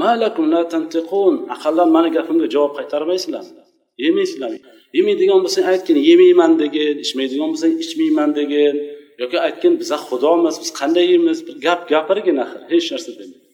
[0.03, 1.35] malakum la tantiqun.
[1.55, 3.63] Aqallan mani gapimga javob qaytarmaysizlarmi
[4.03, 4.59] yemaysizlarmi
[4.97, 8.75] yemaydigan bo'lsang aytgin yemayman degin ichmaydigan bo'lsang ichmayman degin.
[9.21, 11.37] Yoki aytgin biza xudomiz biz qanday yeymiz?
[11.47, 13.48] Bir gap gapirgin axir hech narsa demay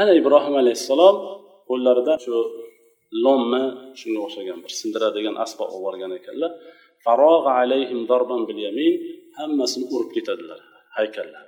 [0.00, 1.16] ana ibrohim alayhissalom
[1.68, 2.34] qo'llarida shu
[3.24, 3.64] lomni
[4.00, 6.52] shunga o'xshagan bir sindiradigan asbob olib borgan ekanlar
[7.62, 8.94] alayhim darban bil yamin
[9.38, 10.60] hammasini urib ketadilar
[10.98, 11.46] haykallar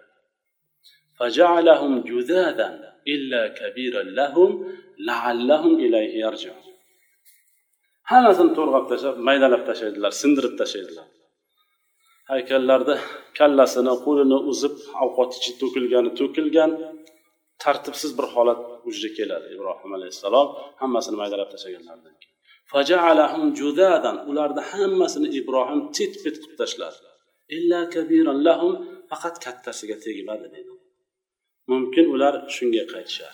[1.19, 2.69] فجعلهم جذاذا
[3.15, 4.51] إلا كبيرا لهم
[5.09, 6.67] لعلهم إليه يرجعون
[8.11, 11.07] hammasini to'rg'ab tashlab maydalab tashlaydilar sindirib tashlaydilar
[12.32, 12.96] Haykallarda
[13.38, 16.72] kallasini qo'lini uzib ovqat ichi to'kilgani to'kilgan
[17.64, 20.48] tartibsiz bir holat vujudga keladi ibrohim alayhissalom.
[20.82, 22.36] Hammasini maydalab tashlaganlaridan keyin.
[24.32, 26.98] Ularni hammasini ibrohim tit pit qilib tashladi.
[28.48, 28.74] Lahum
[29.12, 30.74] faqat kattasiga tegmadi deydi
[31.72, 33.34] mumkin ular shunga qaytishar.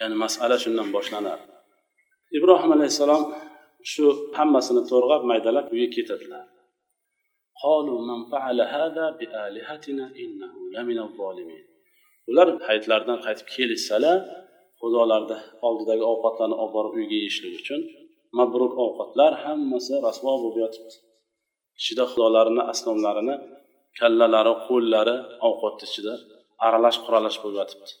[0.00, 1.44] Ya'ni masala shundan boshlanadi.
[2.38, 3.22] Ibrohim alayhissalom
[3.92, 4.04] shu
[4.38, 6.44] hammasini to'rg'ab maydalab uyga ketadilar.
[7.63, 11.65] قالوا من فعل هذا بآلهتنا إنه لمن الظالمين
[12.29, 14.19] ular hayitlardan qaytib kelishsalar
[14.81, 17.79] xudolarni oldidagi ovqatlarni olib borib uyga yeyishlik uchun
[18.39, 20.95] mabruk ovqatlar hammasi rasvo bo'lib yotibdi
[21.79, 23.35] ichida xudolarini asnomlarini
[23.99, 25.15] kallalari qo'llari
[25.47, 26.13] ovqatni ichida
[26.65, 27.91] aralash quralash bo'lib yotibdi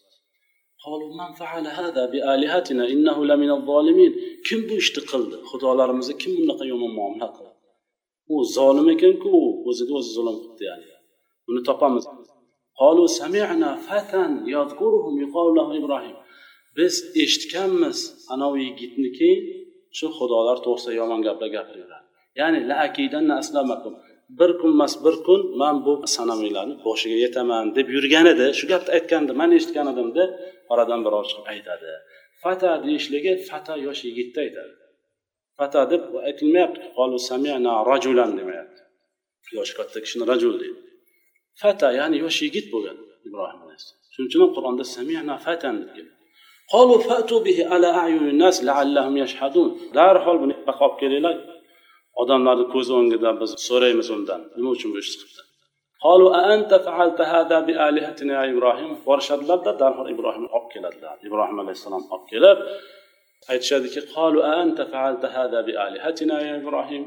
[4.47, 7.54] kim bu ishni qildi xudolarimizni kim bunaqa yomon muomala qildi
[8.34, 9.32] U zolim ekanku
[9.68, 10.86] o'ziga o'zi zulm qilibdi ya'ni.
[11.46, 12.04] Buni topamiz.
[16.78, 17.98] Biz eshitganmiz
[18.34, 19.30] anavi yigitniki
[19.96, 22.06] shu xudolar to'g'risida yomon gaplar gapiraveradi.
[22.40, 22.60] Ya'ni
[24.38, 28.46] bir kun emas bir kun man bu sanamiylarni boshiga yetaman deb yurgan edi.
[28.58, 30.24] Shu gapni aytganda man eshitgan edimda
[30.72, 31.90] oradan birov chiqib aytadi.
[32.42, 34.72] Fata deyishligi fata yosh yigitni aytadi.
[35.58, 36.86] Fata deb aytilmayapti
[37.90, 38.80] rajulan demayapti
[39.56, 40.80] yoshi katta kishini rajul deydi
[41.62, 46.16] fata ya'ni yosh yigit bo'lgan ibrohim alayhissalom shuning uchun ham qur'onda samina fatan deb kelgan
[46.74, 51.36] قالوا فأتوا به على أعين الناس لعلهم يشهدون darhol buni olib kelinglar
[52.22, 55.42] odamlarni ko'z o'ngida biz so'raymiz undan nima uchun bu ishni qilibdi
[56.04, 62.26] قالوا أأنت فعلت هذا بآلهتنا يا إبراهيم borishadilarda darhol ibrohimni olib keladilar ibrohim alayhissalom olib
[62.32, 62.58] kelib
[63.51, 67.03] aytishadiki قالوا أأنت فعلت هذا بآلهتنا يا إبراهيم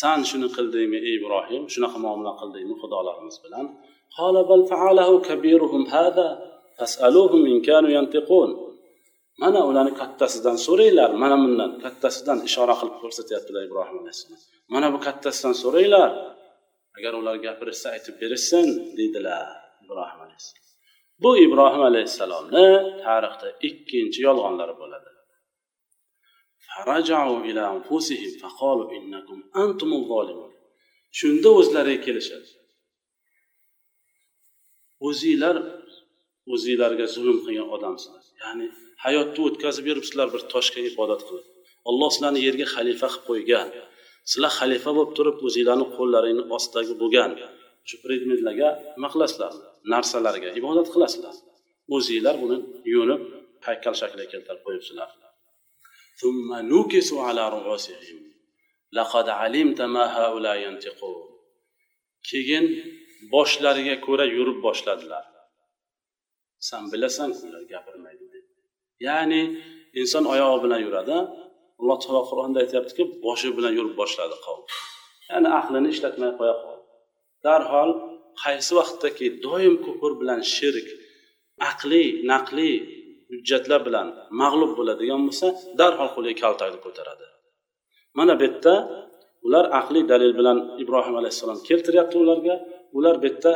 [0.00, 3.66] san shuni qildingmi ey ibrohim shunaqa muomala qildingmi xudolarimiz bilan
[4.18, 6.28] قال بل فعله كبيرهم هذا
[6.78, 8.50] فاسألوهم إن كانوا ينطقون
[9.42, 14.40] mana ularni kattasidan so'ranglar mana bundan kattasidan ishora qilib ko'rsatyaptilar ibrohim alayhissalom
[14.74, 16.10] mana bu kattasidan so'ranglar
[16.98, 18.66] agar ular gapirishsa aytib berishsin
[18.98, 19.46] deydilar
[19.84, 20.66] ibrohim alayhissalom
[21.22, 22.66] bu ibrohim alayhissalomni
[23.06, 25.10] tarixda ikkinchi yolg'onlari bo'ladi
[31.19, 32.49] Shunda o'zlariga kelishadi
[35.07, 35.55] o'zinglar
[36.53, 38.67] o'zinglarga zulm qilgan odamsizlar ya'ni
[39.05, 41.45] hayotni o'tkazib yuribsizlar bir toshga ibodat qilib
[41.89, 43.67] olloh sizlarni yerga xalifa qilib qo'ygan
[44.31, 47.31] sizlar xalifa bo'lib turib o'zinglarni qo'llaringni ostidagi bo'lgan
[47.89, 49.53] shu predmetlarga nima qilasizlar
[49.93, 51.35] narsalarga ibodat qilasizlar
[51.95, 52.57] o'zinglar buni
[52.93, 53.21] yuvinib
[53.67, 55.09] haykal shakliga keltirib qo'yibsizlar
[56.21, 58.25] ثم نكسوا على رؤوسهم.
[58.91, 61.35] لقد علمت ما هؤلاء ينتقون
[62.29, 62.65] keyin
[63.33, 65.23] boshlariga ko'ra yurib boshladilar
[66.69, 68.45] san bilasanku ular gapirmaydi deb
[69.07, 69.41] ya'ni
[70.01, 71.17] inson oyog'i bilan yuradi
[71.81, 74.63] alloh taolo qur'onda aytyaptiki boshi bilan yurib boshladi qavm
[75.29, 76.85] ya'ni aqlini ishlatmay qo'ya qoldi
[77.45, 77.91] darhol
[78.43, 80.87] qaysi vaqtdaki doim kufr bilan shirk
[81.71, 82.75] aqliy naqliy
[83.32, 84.06] hujjatlar bilan
[84.42, 85.46] mag'lub bo'ladigan bo'lsa
[85.80, 87.26] darhol qo'liga kaltakni ko'taradi
[88.18, 88.74] mana bu yerda
[89.46, 92.54] ular aqliy dalil bilan ibrohim alayhissalom keltiryapti ularga
[92.98, 93.52] ular bu yerda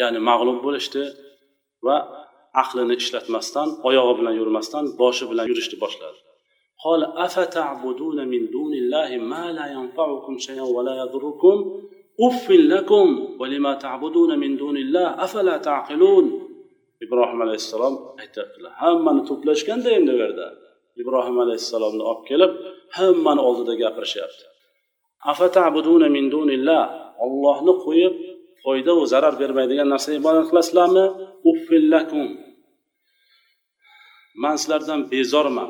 [0.00, 1.02] ya'ni mag'lub bo'lishdi
[1.86, 1.96] va
[2.62, 6.18] aqlini ishlatmasdan oyog'i bilan yurmasdan boshi bilan yurishni boshladi
[6.86, 11.56] قال أفتعبدون من دون الله ما لا ينفعكم شيئا ولا يضركم
[12.20, 16.41] أف لكم ولما تعبدون من دون الله أفلا تعقلون
[17.05, 20.47] ibrohim alayhissalom aytyaptilar hammani to'plashganda endi bu yerda.
[21.01, 22.51] Ibrohim alayhissalomni olib kelib
[22.97, 24.45] hammani oldida gapirishyapti.
[26.15, 26.83] Min dunillah?
[27.25, 28.15] Ollohni qo'yib
[28.63, 31.05] foyda va zarar bermaydigan narsaga ibodat qilasizlarmi?
[31.51, 32.27] Uffillakum
[34.43, 35.69] man sizlardan bezorman.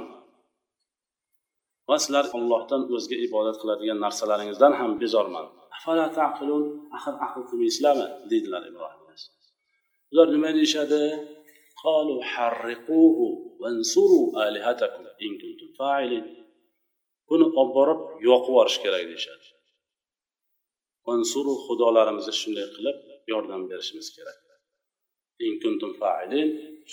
[1.90, 5.46] Va sizlar ollohdan o'zga ibodat qiladigan narsalaringizdan ham bezorman.
[5.76, 8.08] Axir aql qilmaysizlarmi?
[8.32, 9.03] deydilar ibrohim
[10.14, 11.02] ular nima deyishadi?
[17.30, 19.46] Buni olib borib yoqib yuborish kerak deyishadi.
[21.08, 22.98] Vansuru xudolarimizni shunday qilib
[23.32, 24.40] yordam berishimiz kerak.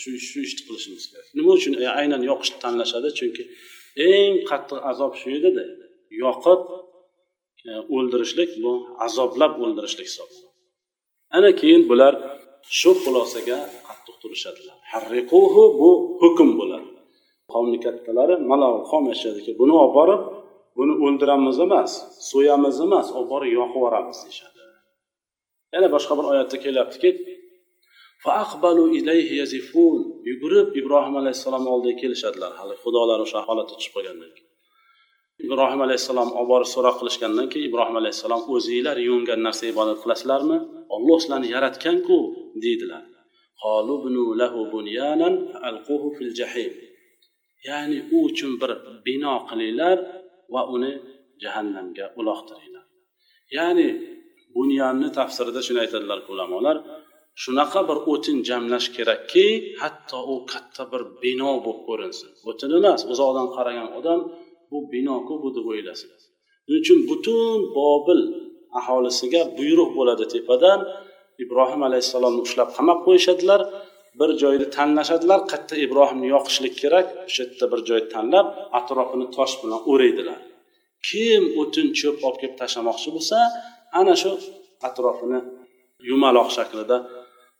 [0.00, 1.26] Shu shu ishni qilishimiz kerak.
[1.38, 1.72] Nima uchun?
[1.84, 3.42] E, aynan yoqishni tanlashadi chunki
[4.10, 5.64] eng qattiq azob shu edida
[6.24, 6.60] yoqib
[7.68, 8.72] e, o'ldirishlik bu
[9.06, 10.48] azoblab o'ldirishlik hisoblanadi
[11.36, 12.14] ana keyin bular
[12.78, 14.76] shu xulosaga qattiq turishadilar.
[14.92, 15.40] Harriquhu
[15.80, 15.90] bu
[16.22, 16.90] hukm bo'ladi.
[17.52, 19.06] Qavmni kattalari mana qavm
[19.60, 20.22] buni olib borib
[20.78, 21.90] buni o'ldiramiz emas
[22.30, 24.60] so'yamiz emas olib borib yoqib yuboramiz deyishadi.
[25.74, 27.10] Yana boshqa bir oyatda kelyaptiki
[30.30, 32.52] yugurib ibrohim alayhissalom oldiga kelishadilar.
[32.60, 34.49] Hali xudolar o'sha holatda tushib qolgandan keyin.
[35.46, 40.58] Ibrohim alayhissalom olib borib so'roq qilishgandan keyin ibrohim alayhissalom o'zinglar yuvingan narsaga ibodat qilasizlarmi?
[40.94, 42.16] Olloh sizlarni yaratganku
[42.64, 43.02] deydilar.
[47.68, 48.70] Ya'ni u uchun bir
[49.06, 49.96] bino qilinglar
[50.54, 50.92] va uni
[51.42, 52.84] jahannamga uloqtiringlar.
[53.56, 53.88] Ya'ni
[54.56, 56.76] bunyonni tafsirida shuni aytadilar ulamolar
[57.42, 59.46] shunaqa bir o'tin jamlash kerakki
[59.82, 62.30] hatto u katta bir bino bo'lib ko'rinsin.
[62.48, 64.20] O'tin emas uzoqdan qaragan odam
[64.70, 68.20] bu binoku bu deb o'ylasin shuning uchun butun bobil
[68.78, 70.80] aholisiga buyruq bo'ladi tepadan.
[71.44, 73.60] Ibrohim alayhissalomni ushlab qamab qo'yishadilar
[74.20, 75.40] bir joyni tanlashadilar.
[75.50, 78.46] Qayerda ibrohimni yoqishlik kerak o'sha yerda bir joy tanlab
[78.78, 80.38] atrofini tosh bilan o'raydilar.
[81.08, 83.38] Kim o'tin cho'p olib kelib tashlamoqchi bo'lsa
[84.00, 84.30] ana shu
[84.88, 85.40] atrofini
[86.10, 86.96] yumaloq shaklida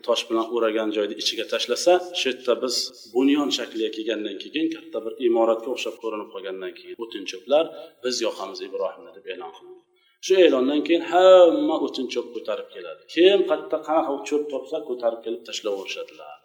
[0.06, 2.74] tosh bilan o'ragan joyni ichiga tashlasa shu yerda biz
[3.14, 7.64] bunyon shakliga kelgandan keyin katta bir imoratga o'xshab ko'rinib qolgandan keyin o'tin cho'plar
[8.04, 9.82] biz yoqamiz ibrohimni deb e'lon qilindi.
[10.26, 13.02] Shu e'londan keyin hamma o'tin cho'p ko'tarib keladi.
[13.14, 16.36] Kim qayerda qanaqa cho'p topsa ko'tarib kelib tashlayverishadilar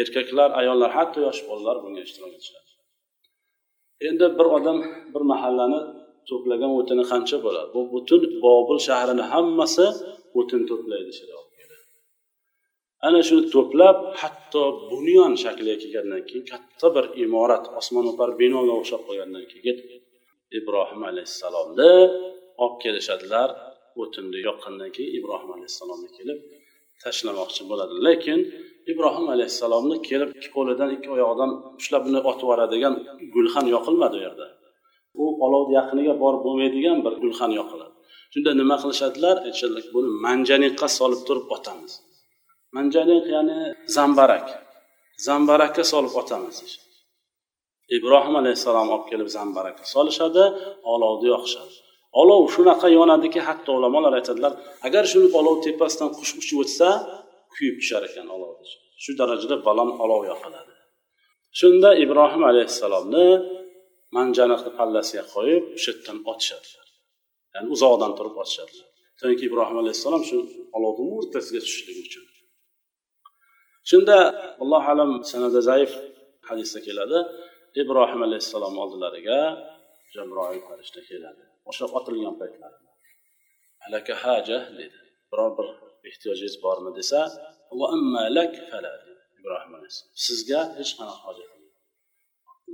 [0.00, 2.70] erkaklar ayollar hatto yosh bolalar bunga ishtirok etishadi.
[4.08, 4.78] Endi bir odam
[5.14, 5.80] bir mahallani
[6.28, 7.68] to'plagan o'tini qancha bo'ladi?
[7.76, 9.86] Bu butun bobil shahrini hammasi
[10.40, 11.12] o'tin to'playdi
[13.06, 19.44] ana shuni to'plab hatto bunyon shakliga kelgandan keyin katta bir imorat osmono'par binoga o'xshab qolgandan
[19.52, 19.76] keyin
[20.58, 21.92] ibrohim alayhissalomni
[22.62, 23.48] olib kelishadilar
[24.02, 26.38] o'tinni yoqqandan keyin ibrohim alayhissalomni kelib
[27.02, 27.94] tashlamoqchi bo'ladi.
[28.06, 28.38] Lekin
[28.92, 32.94] ibrohim alayhissalomni kelib ikki qo'lidan ikki oyog'idan ushlab uni otib yuboradigan
[33.34, 34.46] gulxan yoqilmadi u yerda.
[35.22, 37.92] U olovni yaqiniga borib bo'lmaydigan bir gulxan yoqiladi.
[38.32, 39.36] Shunda nima qilishadilar?
[39.46, 41.92] Aytishadilar buni manjaniqqa solib turib otamiz.
[42.76, 43.58] Manjaniq ya'ni
[43.96, 44.46] zambarak.
[45.28, 46.56] Zambarakka solib otamiz.
[47.96, 50.44] Ibrohim alayhissalom olib kelib zambarakka solishadi
[50.92, 51.74] olovni yoqishadi.
[52.20, 54.52] Olov shunaqa yonadiki hatto ulamolar aytadilar
[54.86, 56.88] agar shuni olov tepasidan qush uchib o'tsa
[57.54, 58.52] kuyib tushar ekan olov
[59.02, 60.72] shu darajada baland olov yoqiladi.
[61.60, 63.26] Shunda ibrohim alayhissalomni
[64.16, 66.86] manjaniqni pallasiga qo'yib o'sha yerdan otishadilar.
[67.54, 68.88] Ya'ni uzoqdan turib otishadilar.
[69.20, 70.36] Chunki ibrohim alayhissalom shu
[70.76, 72.24] olovni o'rtasiga tushishligi uchun
[73.90, 74.16] shunda
[74.62, 75.92] allohu alam sanada zaif
[76.48, 77.18] hadisda keladi.
[77.82, 79.38] Ibrohim alayhissalom oldilariga
[80.14, 81.42] jabroil farishta keladi.
[81.70, 82.90] O'sha otilgan paytlarida
[83.86, 84.98] alaka haja dedi.
[85.30, 85.66] Biror bir
[86.08, 87.20] ehtiyojingiz bormi desa
[89.40, 90.14] ibrohim alayhissalom.
[90.26, 91.64] Sizga hech qanaqa hojat yo'q.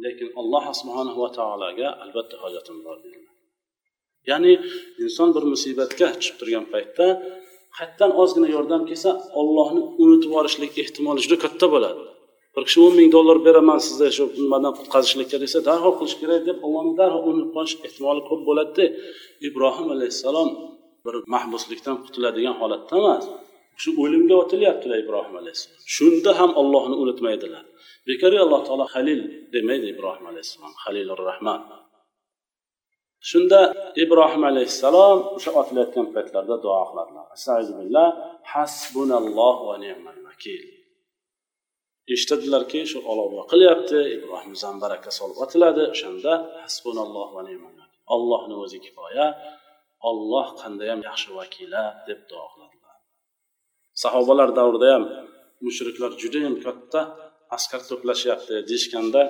[0.05, 3.35] Lekin alloh subhanahu va taologa albatta hojatim bor dedilar.
[4.31, 4.53] Ya'ni
[5.05, 7.07] inson bir musibatga tushib turgan paytda
[7.76, 12.02] qayerdan ozgina yordam kelsa ollohni unutib yuborishlik ehtimoli juda katta bo'ladi.
[12.54, 16.56] Bir kishi o'n ming dollar beraman sizga shu nimadan qutqazishlikka desa darhol qilish kerak deb
[16.66, 18.85] ollohni darhol unutib qolish ehtimoli ko'p bo'ladida
[19.48, 20.48] ibrohim alayhissalom
[21.04, 23.24] bir mahbuslikdan qutuladigan holatda emas
[23.83, 25.80] shu o'limga otilyaptilar ibrohim alayhissalom.
[25.96, 27.64] Shunda ham ollohni unutmaydilar.
[28.09, 29.20] Bekorga alloh taolo halil
[29.54, 30.72] demaydi ibrohim alayhissalom.
[30.85, 31.61] Halilur rahman.
[33.28, 33.61] Shunda
[34.04, 38.09] ibrohim alayhissalom o'sha otilayotgan paytlarida duo qiladilar.
[38.52, 40.62] Hasbunalloh va ni'mal vakil.
[42.14, 46.33] Eshitadilarki shu olov yoqilyapti ibrohim zambarakka solib otiladi o'shanda
[46.64, 47.74] hasbunalloh va ni'mal
[48.14, 49.26] ollohni o'zi kifoya
[50.11, 52.96] olloh qandayyam yaxshi vakila deb duo qiladilar.
[54.02, 55.04] Sahobalar davrida ham
[55.66, 57.00] mushriklar judayam katta
[57.56, 59.22] askar to'plashyapti deyishganda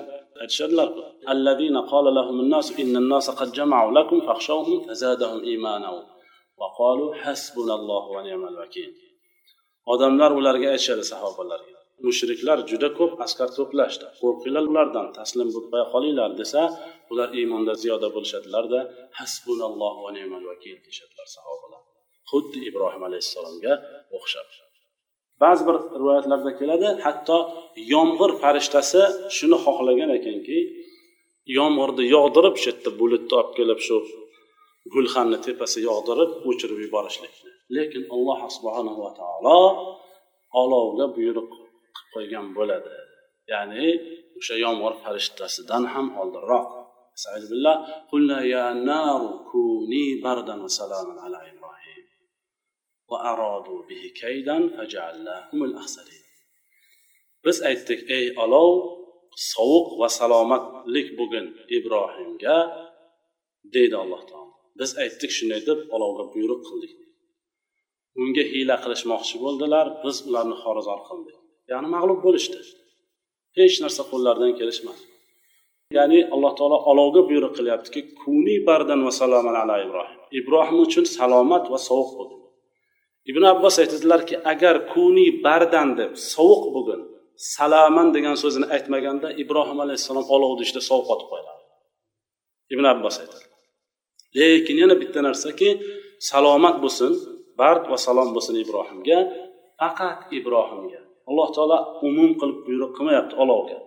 [0.43, 0.89] aytishadilar.
[1.33, 5.97] Alladina qala lahumun nas innan nasa qad jama'u lakum fakhshawhum fazadahum imanan
[6.59, 8.89] va qalu hasbunallohu ni'mal vakil.
[9.93, 14.07] Odamlar ularga aytishadi sahobalarga mushriklar juda ko'p askar to'plashdi.
[14.21, 16.61] Qo'rqinglar ulardan taslim bo'lib qo'ya qolinglar desa
[17.11, 18.79] ular iymonda ziyoda bo'lishadilarda
[19.19, 21.81] hasbunallohu va ni'mal vakil deyishadilar sahobalar.
[22.31, 23.73] Xuddi ibrohim alayhissalomga
[24.17, 24.47] o'xshab.
[25.43, 27.37] Ba'zi bir rivoyatlarda keladi hatto
[27.93, 29.01] yomg'ir farishtasi
[29.37, 30.57] shuni xohlagan ekanki
[31.57, 33.97] yomg'irni yog'dirib shu yerda bulutni olib kelib shu
[34.93, 37.51] gulxanni tepasiga yog'dirib o'chirib yuborishlikni.
[37.75, 39.59] Lekin alloh subhanahu va taolo
[40.61, 42.93] olovga buyruq qilib qo'ygan bo'ladi.
[43.51, 43.85] Ya'ni
[44.39, 46.67] o'sha yomg'ir farishtasidan ham oldinroq.
[53.10, 56.26] وأرادوا به كيدا فجعلناهم الأخسرين
[57.46, 58.70] biz aytdik ey olov
[59.52, 61.46] sovuq va salomatlik bo'lgin
[61.78, 62.56] ibrohimga
[63.74, 66.94] deydi alloh taolo biz aytdik shunday deb olovga buyruq qildik
[68.22, 71.36] unga hiyla qilishmoqchi bo'ldilar biz ularni xorizor qildik
[71.72, 72.58] ya'ni mag'lub bo'lishdi
[73.58, 75.02] hech narsa qo'llaridan kelishmadi
[75.96, 81.64] ya'ni alloh taolo olovga buyruq qilyaptiki kuni bardan va saloman ala ibrohim ibrohim uchun salomat
[81.72, 82.36] va sovuq bo'ldi
[83.29, 87.01] ibn abbos aytadilarki agar kuni bardan deb sovuq bugun
[87.55, 91.51] salaman degan so'zini aytmaganda ibrohim alayhissalom olovni ichida sovuq otib qo'yadi.
[92.73, 93.45] Ibn abbos aytadi.
[94.39, 95.69] Lekin yana bitta narsaki
[96.29, 97.11] salomat bo'lsin
[97.59, 99.17] bard va salom bo'lsin ibrohimga
[99.81, 101.01] faqat ibrohimga.
[101.29, 103.77] Alloh taolo umum qilib buyruq qilmayapti olovga.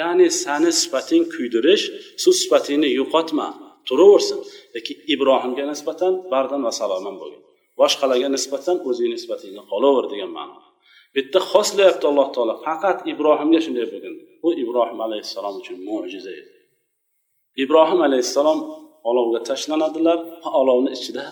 [0.00, 1.84] Ya'ni sani sifating kuydirish
[2.22, 3.46] shu sifatingni yo'qotma
[3.88, 4.40] turaversin.
[4.74, 7.43] Lekin ibrohimga nisbatan bardan va saloman bo'lgin.
[7.80, 10.56] Boshqalarga nisbatan o'zingni nisbatingda qolaver degan ma'no.
[11.12, 14.14] Bu yerda xoslayapti alloh taolo faqat ibrohimga shunday bo'lgan.
[14.42, 16.52] Bu ibrohim alayhissalom uchun mo'jiza edi.
[17.64, 18.58] Ibrohim alayhissalom
[19.10, 20.18] olovga tashlanadilar
[20.60, 21.24] olovni ichida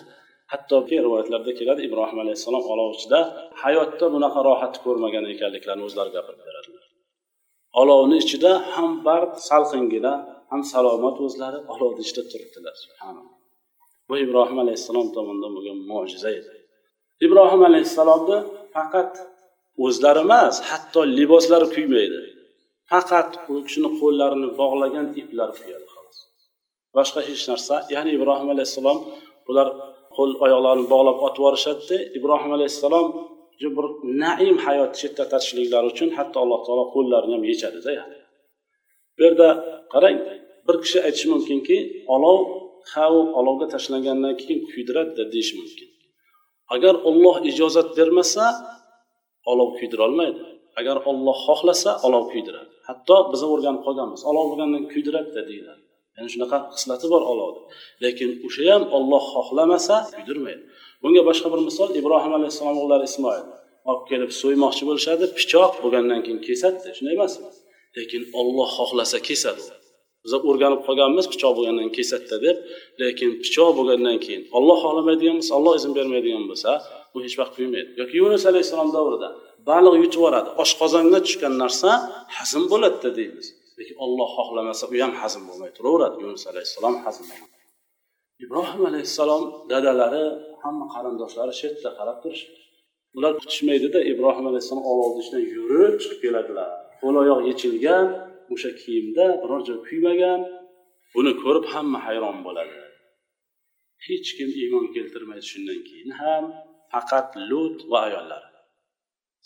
[0.53, 3.19] hattoki rivoyatlarda keladi ibrohim alayhissalom olov ichida
[3.63, 6.85] hayotda bunaqa rohatni ko'rmagan ekanliklarini o'zlari gapirib beradilar.
[7.83, 10.13] Olovni ichida ham bard salqingina
[10.51, 12.77] ham salomat o'zlari olovni ichida turibdilar
[14.09, 16.53] bu ibrohim alayhissalom tomonidan bo'lgan mo'jiza edi.
[17.27, 18.39] Ibrohim alayhissalomni
[18.75, 19.13] faqat
[19.85, 22.21] o'zlari emas hatto liboslari kuymaydi.
[22.91, 26.19] Faqat u kishini qo'llarini bog'lagan iplar kuyadi xolos.
[26.97, 28.99] Boshqa hech narsa ya'ni ibrohim alayhissalom
[29.47, 29.69] bular
[30.17, 33.07] qo'l oyoqlarini bog'lab otib yuborishadida ibrohim alayhissalom
[33.77, 33.87] bir
[34.25, 37.93] naim hayot chetlatishliklari uchun hatto alloh taolo qo'llarini ham yechadida.
[39.17, 39.49] Bu yerda
[39.93, 40.17] qarang
[40.67, 41.77] bir kishi aytishi mumkinki
[42.15, 42.39] olov
[42.93, 45.89] ha u olovga tashlangandan keyin kuydiradida deyish mumkin.
[46.75, 48.45] Agar olloh ijozat bermasa
[49.53, 50.43] olov kuydirolmaydi.
[50.81, 52.73] Agar olloh xohlasa olov kuydiradi.
[52.89, 54.21] Hatto biz o'rganib qolganmiz.
[54.31, 55.83] Olov bo'lgandan kuydiradida deyiladi.
[56.17, 57.63] Ya'ni shunaqa xislati bor olovni
[58.05, 60.63] lekin o'sha ham olloh xohlamasa kuydirmaydi.
[61.03, 63.45] Bunga boshqa bir misol ibrohim alayhissalom o'g'illari ismoil.
[63.91, 67.49] Olib kelib so'ymoqchi bo'lishadi pichoq bo'lgandan keyin kesadida shunday emasmi?
[67.97, 69.63] Lekin olloh xohlasa kesadi
[70.25, 72.57] biz o'rganib qolganmiz pichoq bo'lgandan keyin kesadida deb
[73.01, 76.71] lekin pichoq bo'lgandan keyin olloh xohlamaydigan bo'lsa olloh izn bermaydigan bo'lsa
[77.13, 79.29] bu hech vaqt kuymaydi yoki yunus alayhissalom davrida
[79.71, 81.91] baliq yutib yuboradi oshqozonga tushgan narsa
[82.37, 83.47] hazm bo'ladida deymiz.
[83.79, 87.25] Lekin olloh xohlamasa u ham hazm bo'lmay turaveradi yunus alayhissalom hazm
[88.45, 89.43] ibrohim alayhissalom
[89.73, 90.25] dadalari
[90.63, 92.53] hamma qarindoshlari shu yerda qarab turishdi.
[93.17, 96.69] Ular kutishmaydida ibrohim alayhissalom olovni ichidan yurib chiqib keladilar.
[97.03, 98.07] Qo'l oyoq yechilgan
[98.55, 100.41] o'sha kiyimda biror joy kuymagan.
[101.15, 102.77] Buni ko'rib hamma hayron bo'ladi.
[104.07, 106.45] Hech kim iymon keltirmaydi shundan keyin ham
[106.93, 108.51] faqat lut va ayollari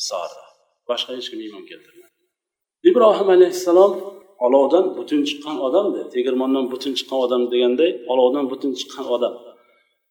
[0.09, 0.45] sora
[0.89, 2.15] boshqa hech kim iymon keltirmadi.
[2.91, 3.93] Ibrohim alayhissalom
[4.47, 9.35] olovdan butun chiqqan odamda tegirmondan butun chiqqan odam deganday olovdan butun chiqqan odam.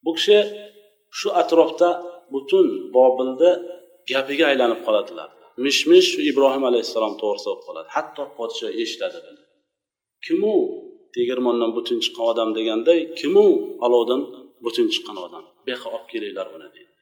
[0.05, 0.37] Bu kishi
[1.17, 1.89] shu atrofda
[2.33, 2.65] butun
[2.95, 3.51] bobilni
[4.11, 5.29] gapiga aylanib qoladilar.
[5.63, 9.41] Mish mish ibrohim alayhissalom to'g'risida bo'lib qoladi hatto podsho eshitadi buni.
[10.25, 10.55] Kim u
[11.15, 13.47] tegirmondan butun chiqqan odam deganday kim u
[13.85, 14.21] olovdan
[14.65, 15.43] butun chiqqan odam.
[15.63, 16.93] Bu yoqqa olib kelinglar uni deydi.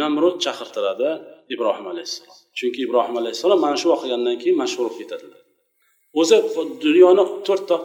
[0.00, 1.08] Namrud chaqirtiradi
[1.54, 2.38] ibrohim alayhissalom.
[2.58, 5.42] Chunki ibrohim alayhissalom mana shu voqeadan keyin mashhur bo'lib ketadilar.
[6.20, 6.36] O'zi
[6.84, 7.76] dunyoni to'rtta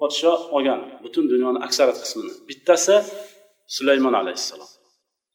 [0.00, 2.32] podsho olgan butun dunyoni aksariyat qismini.
[2.48, 2.96] Bittasi
[3.76, 4.70] sulaymon alayhissalom.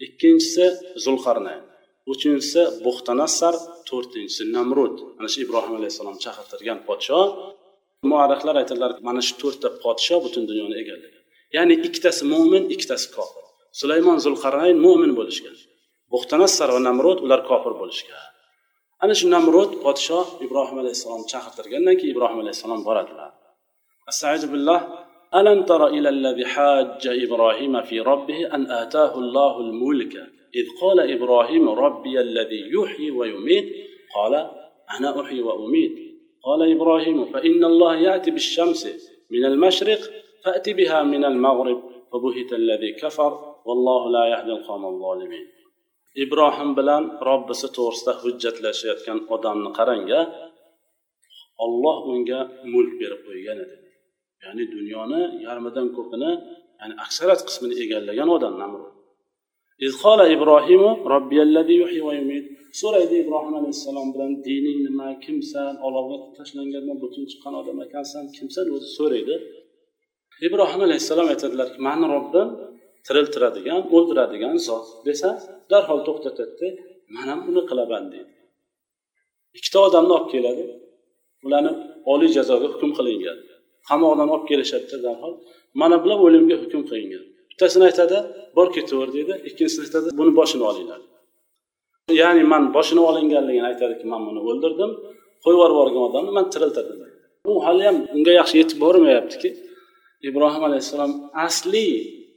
[0.05, 0.66] Ikkinchisi
[1.05, 1.64] zulqarnayn.
[2.12, 3.55] uchinchisi buxtanassar
[3.88, 7.20] to'rtinchisi namrud mana shu ibrohim alayhissalom chaqirtirgan podsho
[8.11, 11.22] muarrixlar aytadilar mana shu to'rtta podsho butun dunyoni egallagan
[11.57, 13.44] ya'ni ikkitasi mo'min ikkitasi kofir
[13.80, 15.57] sulaymon zulqarnayn mo'min bo'lishgan
[16.12, 18.22] buxtanassar va namrud ular kofir bo'lishgan
[19.05, 23.30] ana shu namrud podsho ibrohim alayhissalom chaqirtirgandan keyin ibrohim alayhissalom boradilar
[24.11, 24.80] astaizu billah
[25.40, 30.14] ألم تر إلى الذي حاج إبراهيم في ربه أن آتاه الله الملك
[30.55, 33.66] إذ قال إبراهيم ربي الذي يحيي ويميت
[34.14, 34.34] قال
[34.98, 35.96] أنا أحيي وأميت
[36.46, 38.82] قال إبراهيم فإن الله يأتي بالشمس
[39.30, 40.00] من المشرق
[40.44, 41.82] فأت بها من المغرب
[42.12, 45.46] فبهت الذي كفر والله لا يهدي القوم الظالمين
[46.22, 50.20] ibrohim bilan robbisi to'g'risida hujjatlashayotgan odamni qarangga
[51.64, 52.40] olloh unga
[52.72, 53.76] mulk berib qo'ygan edi
[54.44, 56.30] ya'ni dunyoni yarmidan ko'pini
[56.80, 58.92] ya'ni aksariyat qismini egallagan odam namrud
[59.88, 62.45] izqola ibrohimu robbiyalladzi yuhyi va yumit
[62.82, 68.89] so'raydi ibrohim alayhissalom bilan dining nima kimsan olovga tashlangandan butun chiqqan odam ekansan kimsan o'zi
[68.97, 69.36] so'raydi
[70.47, 72.47] ibrohim alayhissalom aytadilarki mani robbim
[73.07, 75.30] tiriltiradigan o'ldiradigan zot desa
[75.71, 76.67] darhol to'xtatadida
[77.15, 78.32] man ham uni qilaman deydi
[79.57, 80.63] ikkita odamni olib keladi
[81.45, 81.71] ularni
[82.13, 83.38] oliy jazoga hukm qilingan
[83.89, 85.34] qamoqdan olib kelishadida darhol
[85.82, 87.25] mana bular o'limga hukm qilingan
[87.60, 88.18] bittasini aytadi
[88.57, 89.34] bor ketaver deydi.
[89.49, 90.99] Ikkinchisini aytadi buni boshini olinglar.
[92.22, 94.91] Ya'ni man boshini olinganligini aytadiki man buni o'ldirdim
[95.43, 96.99] qo'yib yuborgan odamni man tiriltirdim
[97.51, 99.49] u haliyam unga yaxshi yetib bormayaptiki
[100.30, 101.12] ibrohim alayhissalom
[101.47, 101.86] asli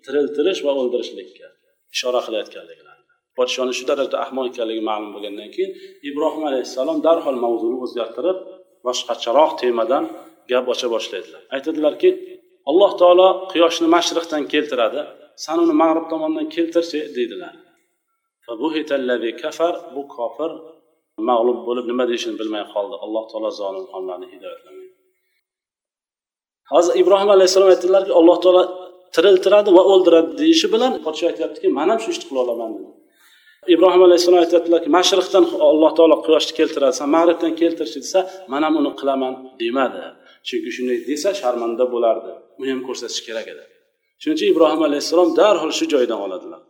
[0.05, 1.47] tiriltirish va o'ldirishlikka
[1.95, 2.97] ishora qilayotganligilar
[3.39, 5.71] podshoni shu darajada ahmoq ekanligi ma'lum bo'lgandan keyin
[6.11, 8.39] ibrohim alayhissalom darhol mavzuni o'zgartirib
[8.87, 10.05] boshqacharoq temadan
[10.51, 12.09] gap ocha boshlaydilar aytadilarki
[12.71, 15.01] alloh taolo quyoshni mashriqdan keltiradi
[15.45, 17.55] san uni mag'rib tomondan keltirchi deydilar.
[19.43, 20.51] Kafar bu kofir
[21.29, 22.95] mag'lub bo'lib nima deyishini bilmay qoldi.
[23.05, 24.93] Alloh taolo zolim qavmlarni hidoyatlamaydi.
[26.73, 28.63] Hozir ibrohim alayhissalom aytdilarki alloh taolo
[29.15, 32.91] tiriltiradi va o'ldiradi deyishi bilan podsho aytyaptiki man ham shu ishni qila olaman dedi.
[33.75, 38.21] Ibrohim alayhissalom aytyaptilarki mashriqdan alloh taolo quyoshni keltiradi san mag'ribdan keltirchi desa
[38.53, 39.33] man ham uni qilaman
[39.63, 40.03] demadi.
[40.49, 42.33] Chunki shunday desa sharmanda bo'lardi.
[42.61, 43.65] Uni ham ko'rsatish kerak edi.
[44.21, 46.61] Shuning uchun ibrohim alayhissalom darhol shu joydan oladilar.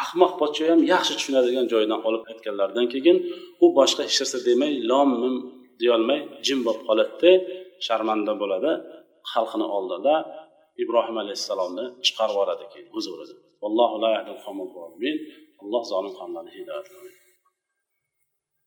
[0.00, 3.16] Ahmoq podsho ham yaxshi tushunadigan joydan olib aytganlaridan keyin
[3.64, 5.34] u boshqa hech narsa demay lom mim
[5.80, 7.32] deyolmay jim bo'lib qoladida
[7.86, 8.70] sharmanda bo'ladi.
[9.32, 10.14] Xalqini oldida
[10.82, 13.34] ibrohim alayhissalomni chiqarib yuboradi keyin huzurida
[13.66, 13.90] alloh
[15.92, 17.16] zolim qavmlarni hidoyatlamaydi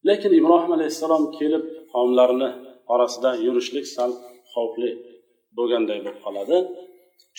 [0.08, 1.64] lekin ibrohim alayhissalom kelib
[1.94, 2.50] qavmlarini
[2.94, 4.12] orasida yurishlik sal
[4.54, 4.90] xavfli
[5.58, 6.58] bo'lganday bo'lib qoladi.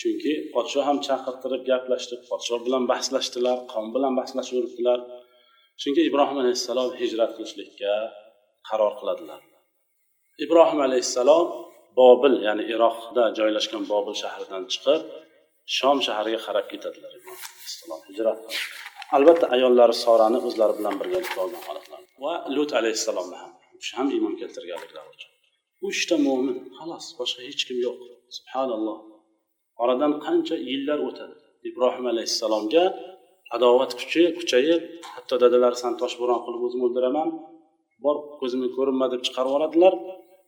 [0.01, 4.99] Chunki podsho ham chaqirtirib gaplashdi podsho bilan bahslashdilar qavm bilan bahslashib yuribdilar.
[5.81, 7.93] Chunki ibrohim alayhissalom hijrat qilishlikka
[8.69, 9.41] qaror qiladilar.
[10.45, 11.45] Ibrohim alayhissalom
[11.99, 15.01] bobil ya'ni iroqda joylashgan bobil shahridan chiqib
[15.77, 17.11] shom shahriga qarab ketadilar
[18.09, 18.39] hijrat
[19.17, 24.07] albatta ayollari sorani o'zlari bilan birgalikda olgan holatlar va lut alayhissalomni ham u kishi ham
[24.15, 25.30] iymon keltirganliklari uchun
[25.87, 27.97] uchta mo'min xolos boshqa hech kim yo'q.
[28.37, 28.97] Subhanalloh.
[29.83, 31.35] Oradan qancha yillar o'tadi?
[31.69, 32.83] Ibrohim alayhissalomga
[33.55, 34.81] adovat kuchi kuchayib
[35.13, 37.29] hatto dadalari san toshbo'ron qilib o'zim o'ldiraman.
[38.03, 39.93] Bor ko'zimga ko'rinma deb chiqarib yuboradilar.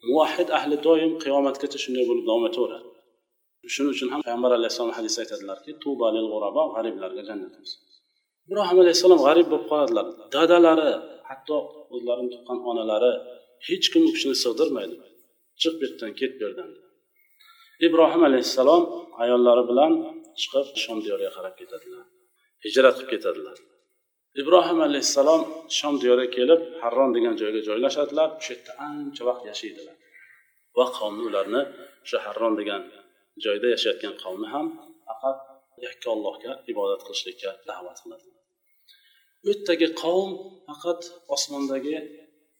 [0.08, 2.88] Muvahid ahli doim qiyomatgacha shunday bo'lib davom etaveradi.
[3.74, 5.72] Shuning uchun ham payg'ambar alayhissalom hadisda aytadilarki
[6.76, 7.54] g'ariblarga jannat
[8.48, 10.06] ibrohim alayhissalom g'arib bo'lib qoladilar.
[10.36, 10.92] Dadalari
[11.30, 11.58] hatto
[11.96, 13.12] o'zlarini tuqqan onalari
[13.68, 14.96] hech kim u kishini sig'dirmaydi.
[15.62, 16.70] Chiq bu yerdan ket bu yerdan.
[17.88, 18.84] Ibrohim alayhissalom
[19.24, 19.92] ayollari bilan
[20.42, 22.06] chiqib shom diyoriga qarab ketadilar.
[22.66, 23.58] Hijrat qilib ketadilar.
[24.42, 25.42] Ibrohim alayhissalom
[25.78, 28.28] shom diyoriga kelib harron degan joyga joylashadilar.
[28.40, 29.96] O'sha yerda ancha vaqt yashaydilar.
[30.78, 31.62] Va qavmi ularni
[32.06, 32.82] o'sha harron degan
[33.46, 34.66] joyda yashayotgan qavmi ham
[35.08, 35.38] faqat
[35.86, 38.42] yakka allohga ibodat qilishlikka da'vat qiladilar.
[39.44, 40.30] U yerdagi qavm
[40.68, 41.02] faqat
[41.36, 41.96] osmondagi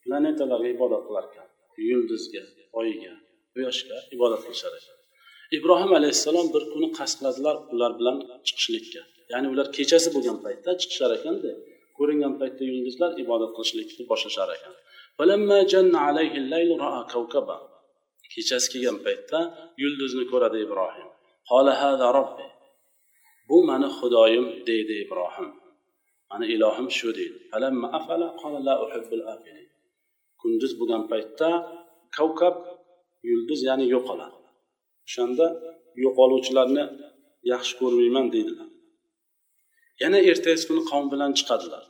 [0.04, 1.43] planetalarga ibodat qilar ekan
[1.90, 2.42] yulduzga
[2.80, 3.14] oyga
[3.54, 4.94] quyoshga ibodat qilishar ekan
[5.58, 8.16] ibrohim alayhissalom bir kuni qasd qiladilar ular bilan
[8.46, 9.02] chiqishlikka.
[9.32, 11.50] Ya'ni ular kechasi bo'lgan paytda chiqishar ekanda
[11.98, 14.74] ko'ringan paytda yulduzlar ibodat qilishlikni boshlashar ekan.
[18.34, 19.38] Kechasi kelgan paytda
[19.82, 21.08] yulduzni ko'radi ibrohim.
[23.48, 25.48] Bu mani xudoyim deydi ibrohim.
[26.30, 27.38] Mani ilohim shu deydi.
[30.44, 31.48] Kunduz bo'lgan paytda
[32.16, 32.56] kavkab
[33.30, 34.38] yulduz ya'ni yo'qoladi
[35.06, 35.46] o'shanda
[36.04, 36.84] yo'qoluvchilarni
[37.52, 38.68] yaxshi ko'rmayman deydilar.
[40.02, 41.84] Yana ertasi kuni qavm bilan chiqadilar.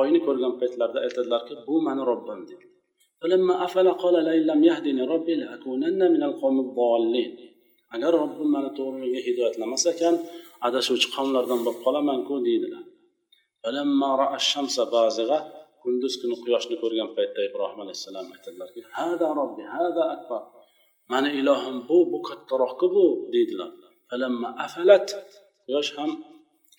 [0.00, 2.66] Oyni ko'rgan paytlarida aytadilarki bu mani robbim dedi.
[7.94, 10.14] Agar robbim mani to'g'ri yo'lga hidoyatlamas ekan
[10.66, 12.84] adashuvchi qavmlardan bo'lib qolamanku deydilar.
[13.64, 15.38] فلما رأى الشمس بازغة
[15.82, 20.42] كندوز كن قياشني كورغان paytda ibrohim alayhissalom aytadilarki hada robbi hada akbar
[21.12, 23.70] mani ilohim bu bu kattaroqku bu deydilar
[24.10, 25.08] falamma afalat
[25.66, 26.10] quyosh ham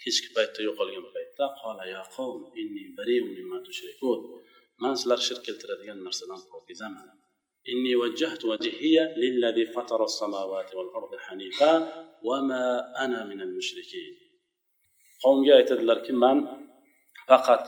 [0.04, 4.20] kechki paytda yo'qolgan paytda qola ya qavm inni bari'un mimma tushrikun
[4.82, 7.08] man sizlar shirk keltiradigan narsadan pokizaman
[7.72, 11.72] inni wajjahtu wajhiya lillazi fatara as-samawati wal ardi hanifa
[12.28, 12.64] wa ma
[13.04, 14.14] ana min al-mushrikin
[15.24, 16.38] qavmga aytadilarki man
[17.30, 17.64] faqat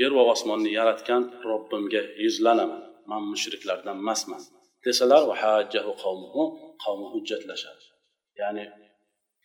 [0.00, 2.82] yer va osmonni yaratgan robbimga yuzlanaman.
[3.10, 4.42] Man mushriklardan emasman
[4.84, 5.22] desalar
[6.84, 7.84] qavmi hujjatlashadi.
[8.40, 8.64] Ya'ni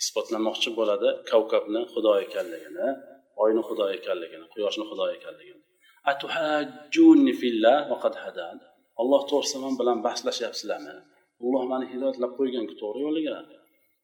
[0.01, 2.87] isbotlamoqchi bo'ladi kavkabni xudo ekanligini
[3.43, 5.61] oyni xudo ekanligini quyoshni xudo ekanligini.
[9.01, 10.95] Alloh to'g'risida man bilan bahslashyapsizlarmi
[11.43, 13.35] alloh mani hidoyatlab qo'yganku to'g'ri yo'liga.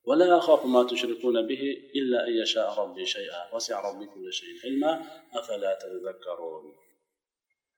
[0.08, 3.56] ولا أخاف ما تشركون به إلا أن يشاء ربي شيئا.
[3.56, 5.06] وسع ربي كل شيء علما.
[5.34, 6.64] أفلا تتذكرون؟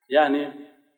[0.10, 0.52] يعني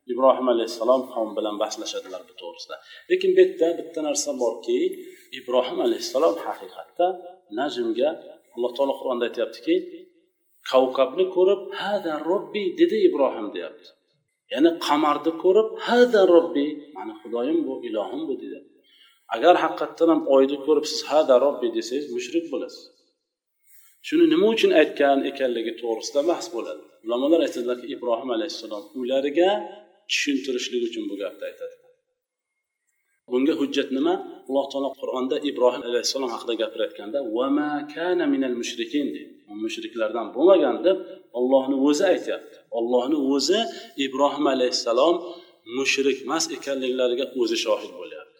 [0.10, 2.68] إبراهيم عليه السلام قام بلن بحث لشهد الله بطورس
[3.10, 5.06] لكن بيتا بتنر صبركي
[5.44, 7.22] إبراهيم عليه السلام حقيقة
[7.52, 10.08] نجم جاء الله تعالى قرآن ديت يبتكي
[10.72, 13.82] كوكب كورب هذا ربي ديدي إبراهيم ديت
[14.52, 15.32] يعني قمر دي
[15.86, 16.92] هذا ربي.
[16.96, 18.71] يعني خدايم بو إلهم بو ديدي.
[19.36, 22.84] Agar haqiqatdan ham oyni ko'rib siz hada robbi desangiz mushrik bo'lasiz.
[24.08, 26.84] Shuni nima uchun aytgan ekanligi to'g'risida bahs bo'ladi.
[27.06, 29.50] Ulamolar aytadilarki ibrohim alayhissalom ularga
[30.10, 31.76] tushuntirishlik uchun bu gapni aytadi.
[33.32, 34.14] Bunga hujjat nima?
[34.48, 39.34] Alloh taolo qur'onda ibrohim alayhissalom haqida gapirayotganda vama kana minal mushrikin deydi.
[39.64, 40.98] Mushriklardan bo'lmagan deb
[41.40, 42.56] ollohni o'zi aytyapti.
[42.80, 43.60] Ollohni o'zi
[44.06, 45.16] ibrohim alayhissalom
[45.78, 48.31] mushrik emas ekanliklariga o'zi shohid bo'lyapti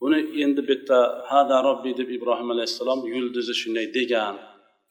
[0.00, 0.98] buni endi bitta
[1.30, 4.34] hada robbi deb ibrohim alayhissalom yulduzi shunday degan.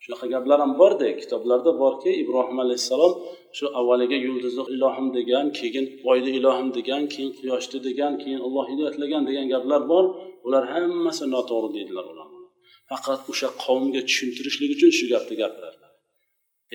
[0.03, 3.13] Shunaqa gaplar ham borda kitoblarda borki ibrohim alayhissalom
[3.57, 9.23] shu avvaliga yulduzni ilohim degan keyin oyni ilohim degan keyin quyoshni degan keyin olloh hidoyatlagan
[9.29, 10.05] degan gaplar bor.
[10.47, 12.27] Ular hammasi noto'g'ri deydilar ular
[12.89, 15.93] faqat o'sha qavmga tushuntirishlik uchun shu gapni gapiradilar.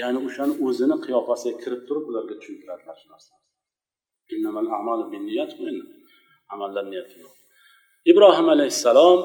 [0.01, 3.41] Ya'ni o'shani o'zini qiyofasiga kirib turib ularga tushuntiradilar shu narsani.
[6.55, 7.11] Amallar niyat
[8.11, 9.19] ibrohim alayhissalom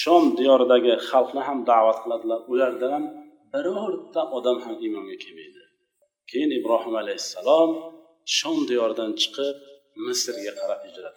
[0.00, 2.40] shom diyoridagi xalqni ham da'vat qiladilar.
[2.52, 3.04] Ulardan ham
[3.52, 5.62] birorta odam ham iymonga kelmaydi.
[6.30, 7.70] Keyin ibrohim alayhissalom
[8.36, 9.56] shom diyoridan chiqib
[10.06, 11.16] misrga qarab hijrat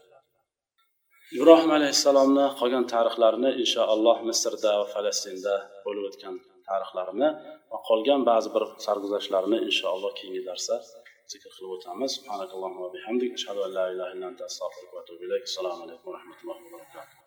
[1.37, 5.55] ibrohim alayhissalomni qolgan tarixlarini inshaalloh misrda va falastinda
[5.85, 6.35] bo'lib o'tgan
[6.69, 7.29] tarixlarini
[7.71, 10.75] va qolgan ba'zi bir sarguzashtlarini inshaalloh keyingi darsda
[11.33, 12.13] zikr qilib o'tamiz
[15.51, 17.24] assalomu alaykum va rahmatullohi va barakatuh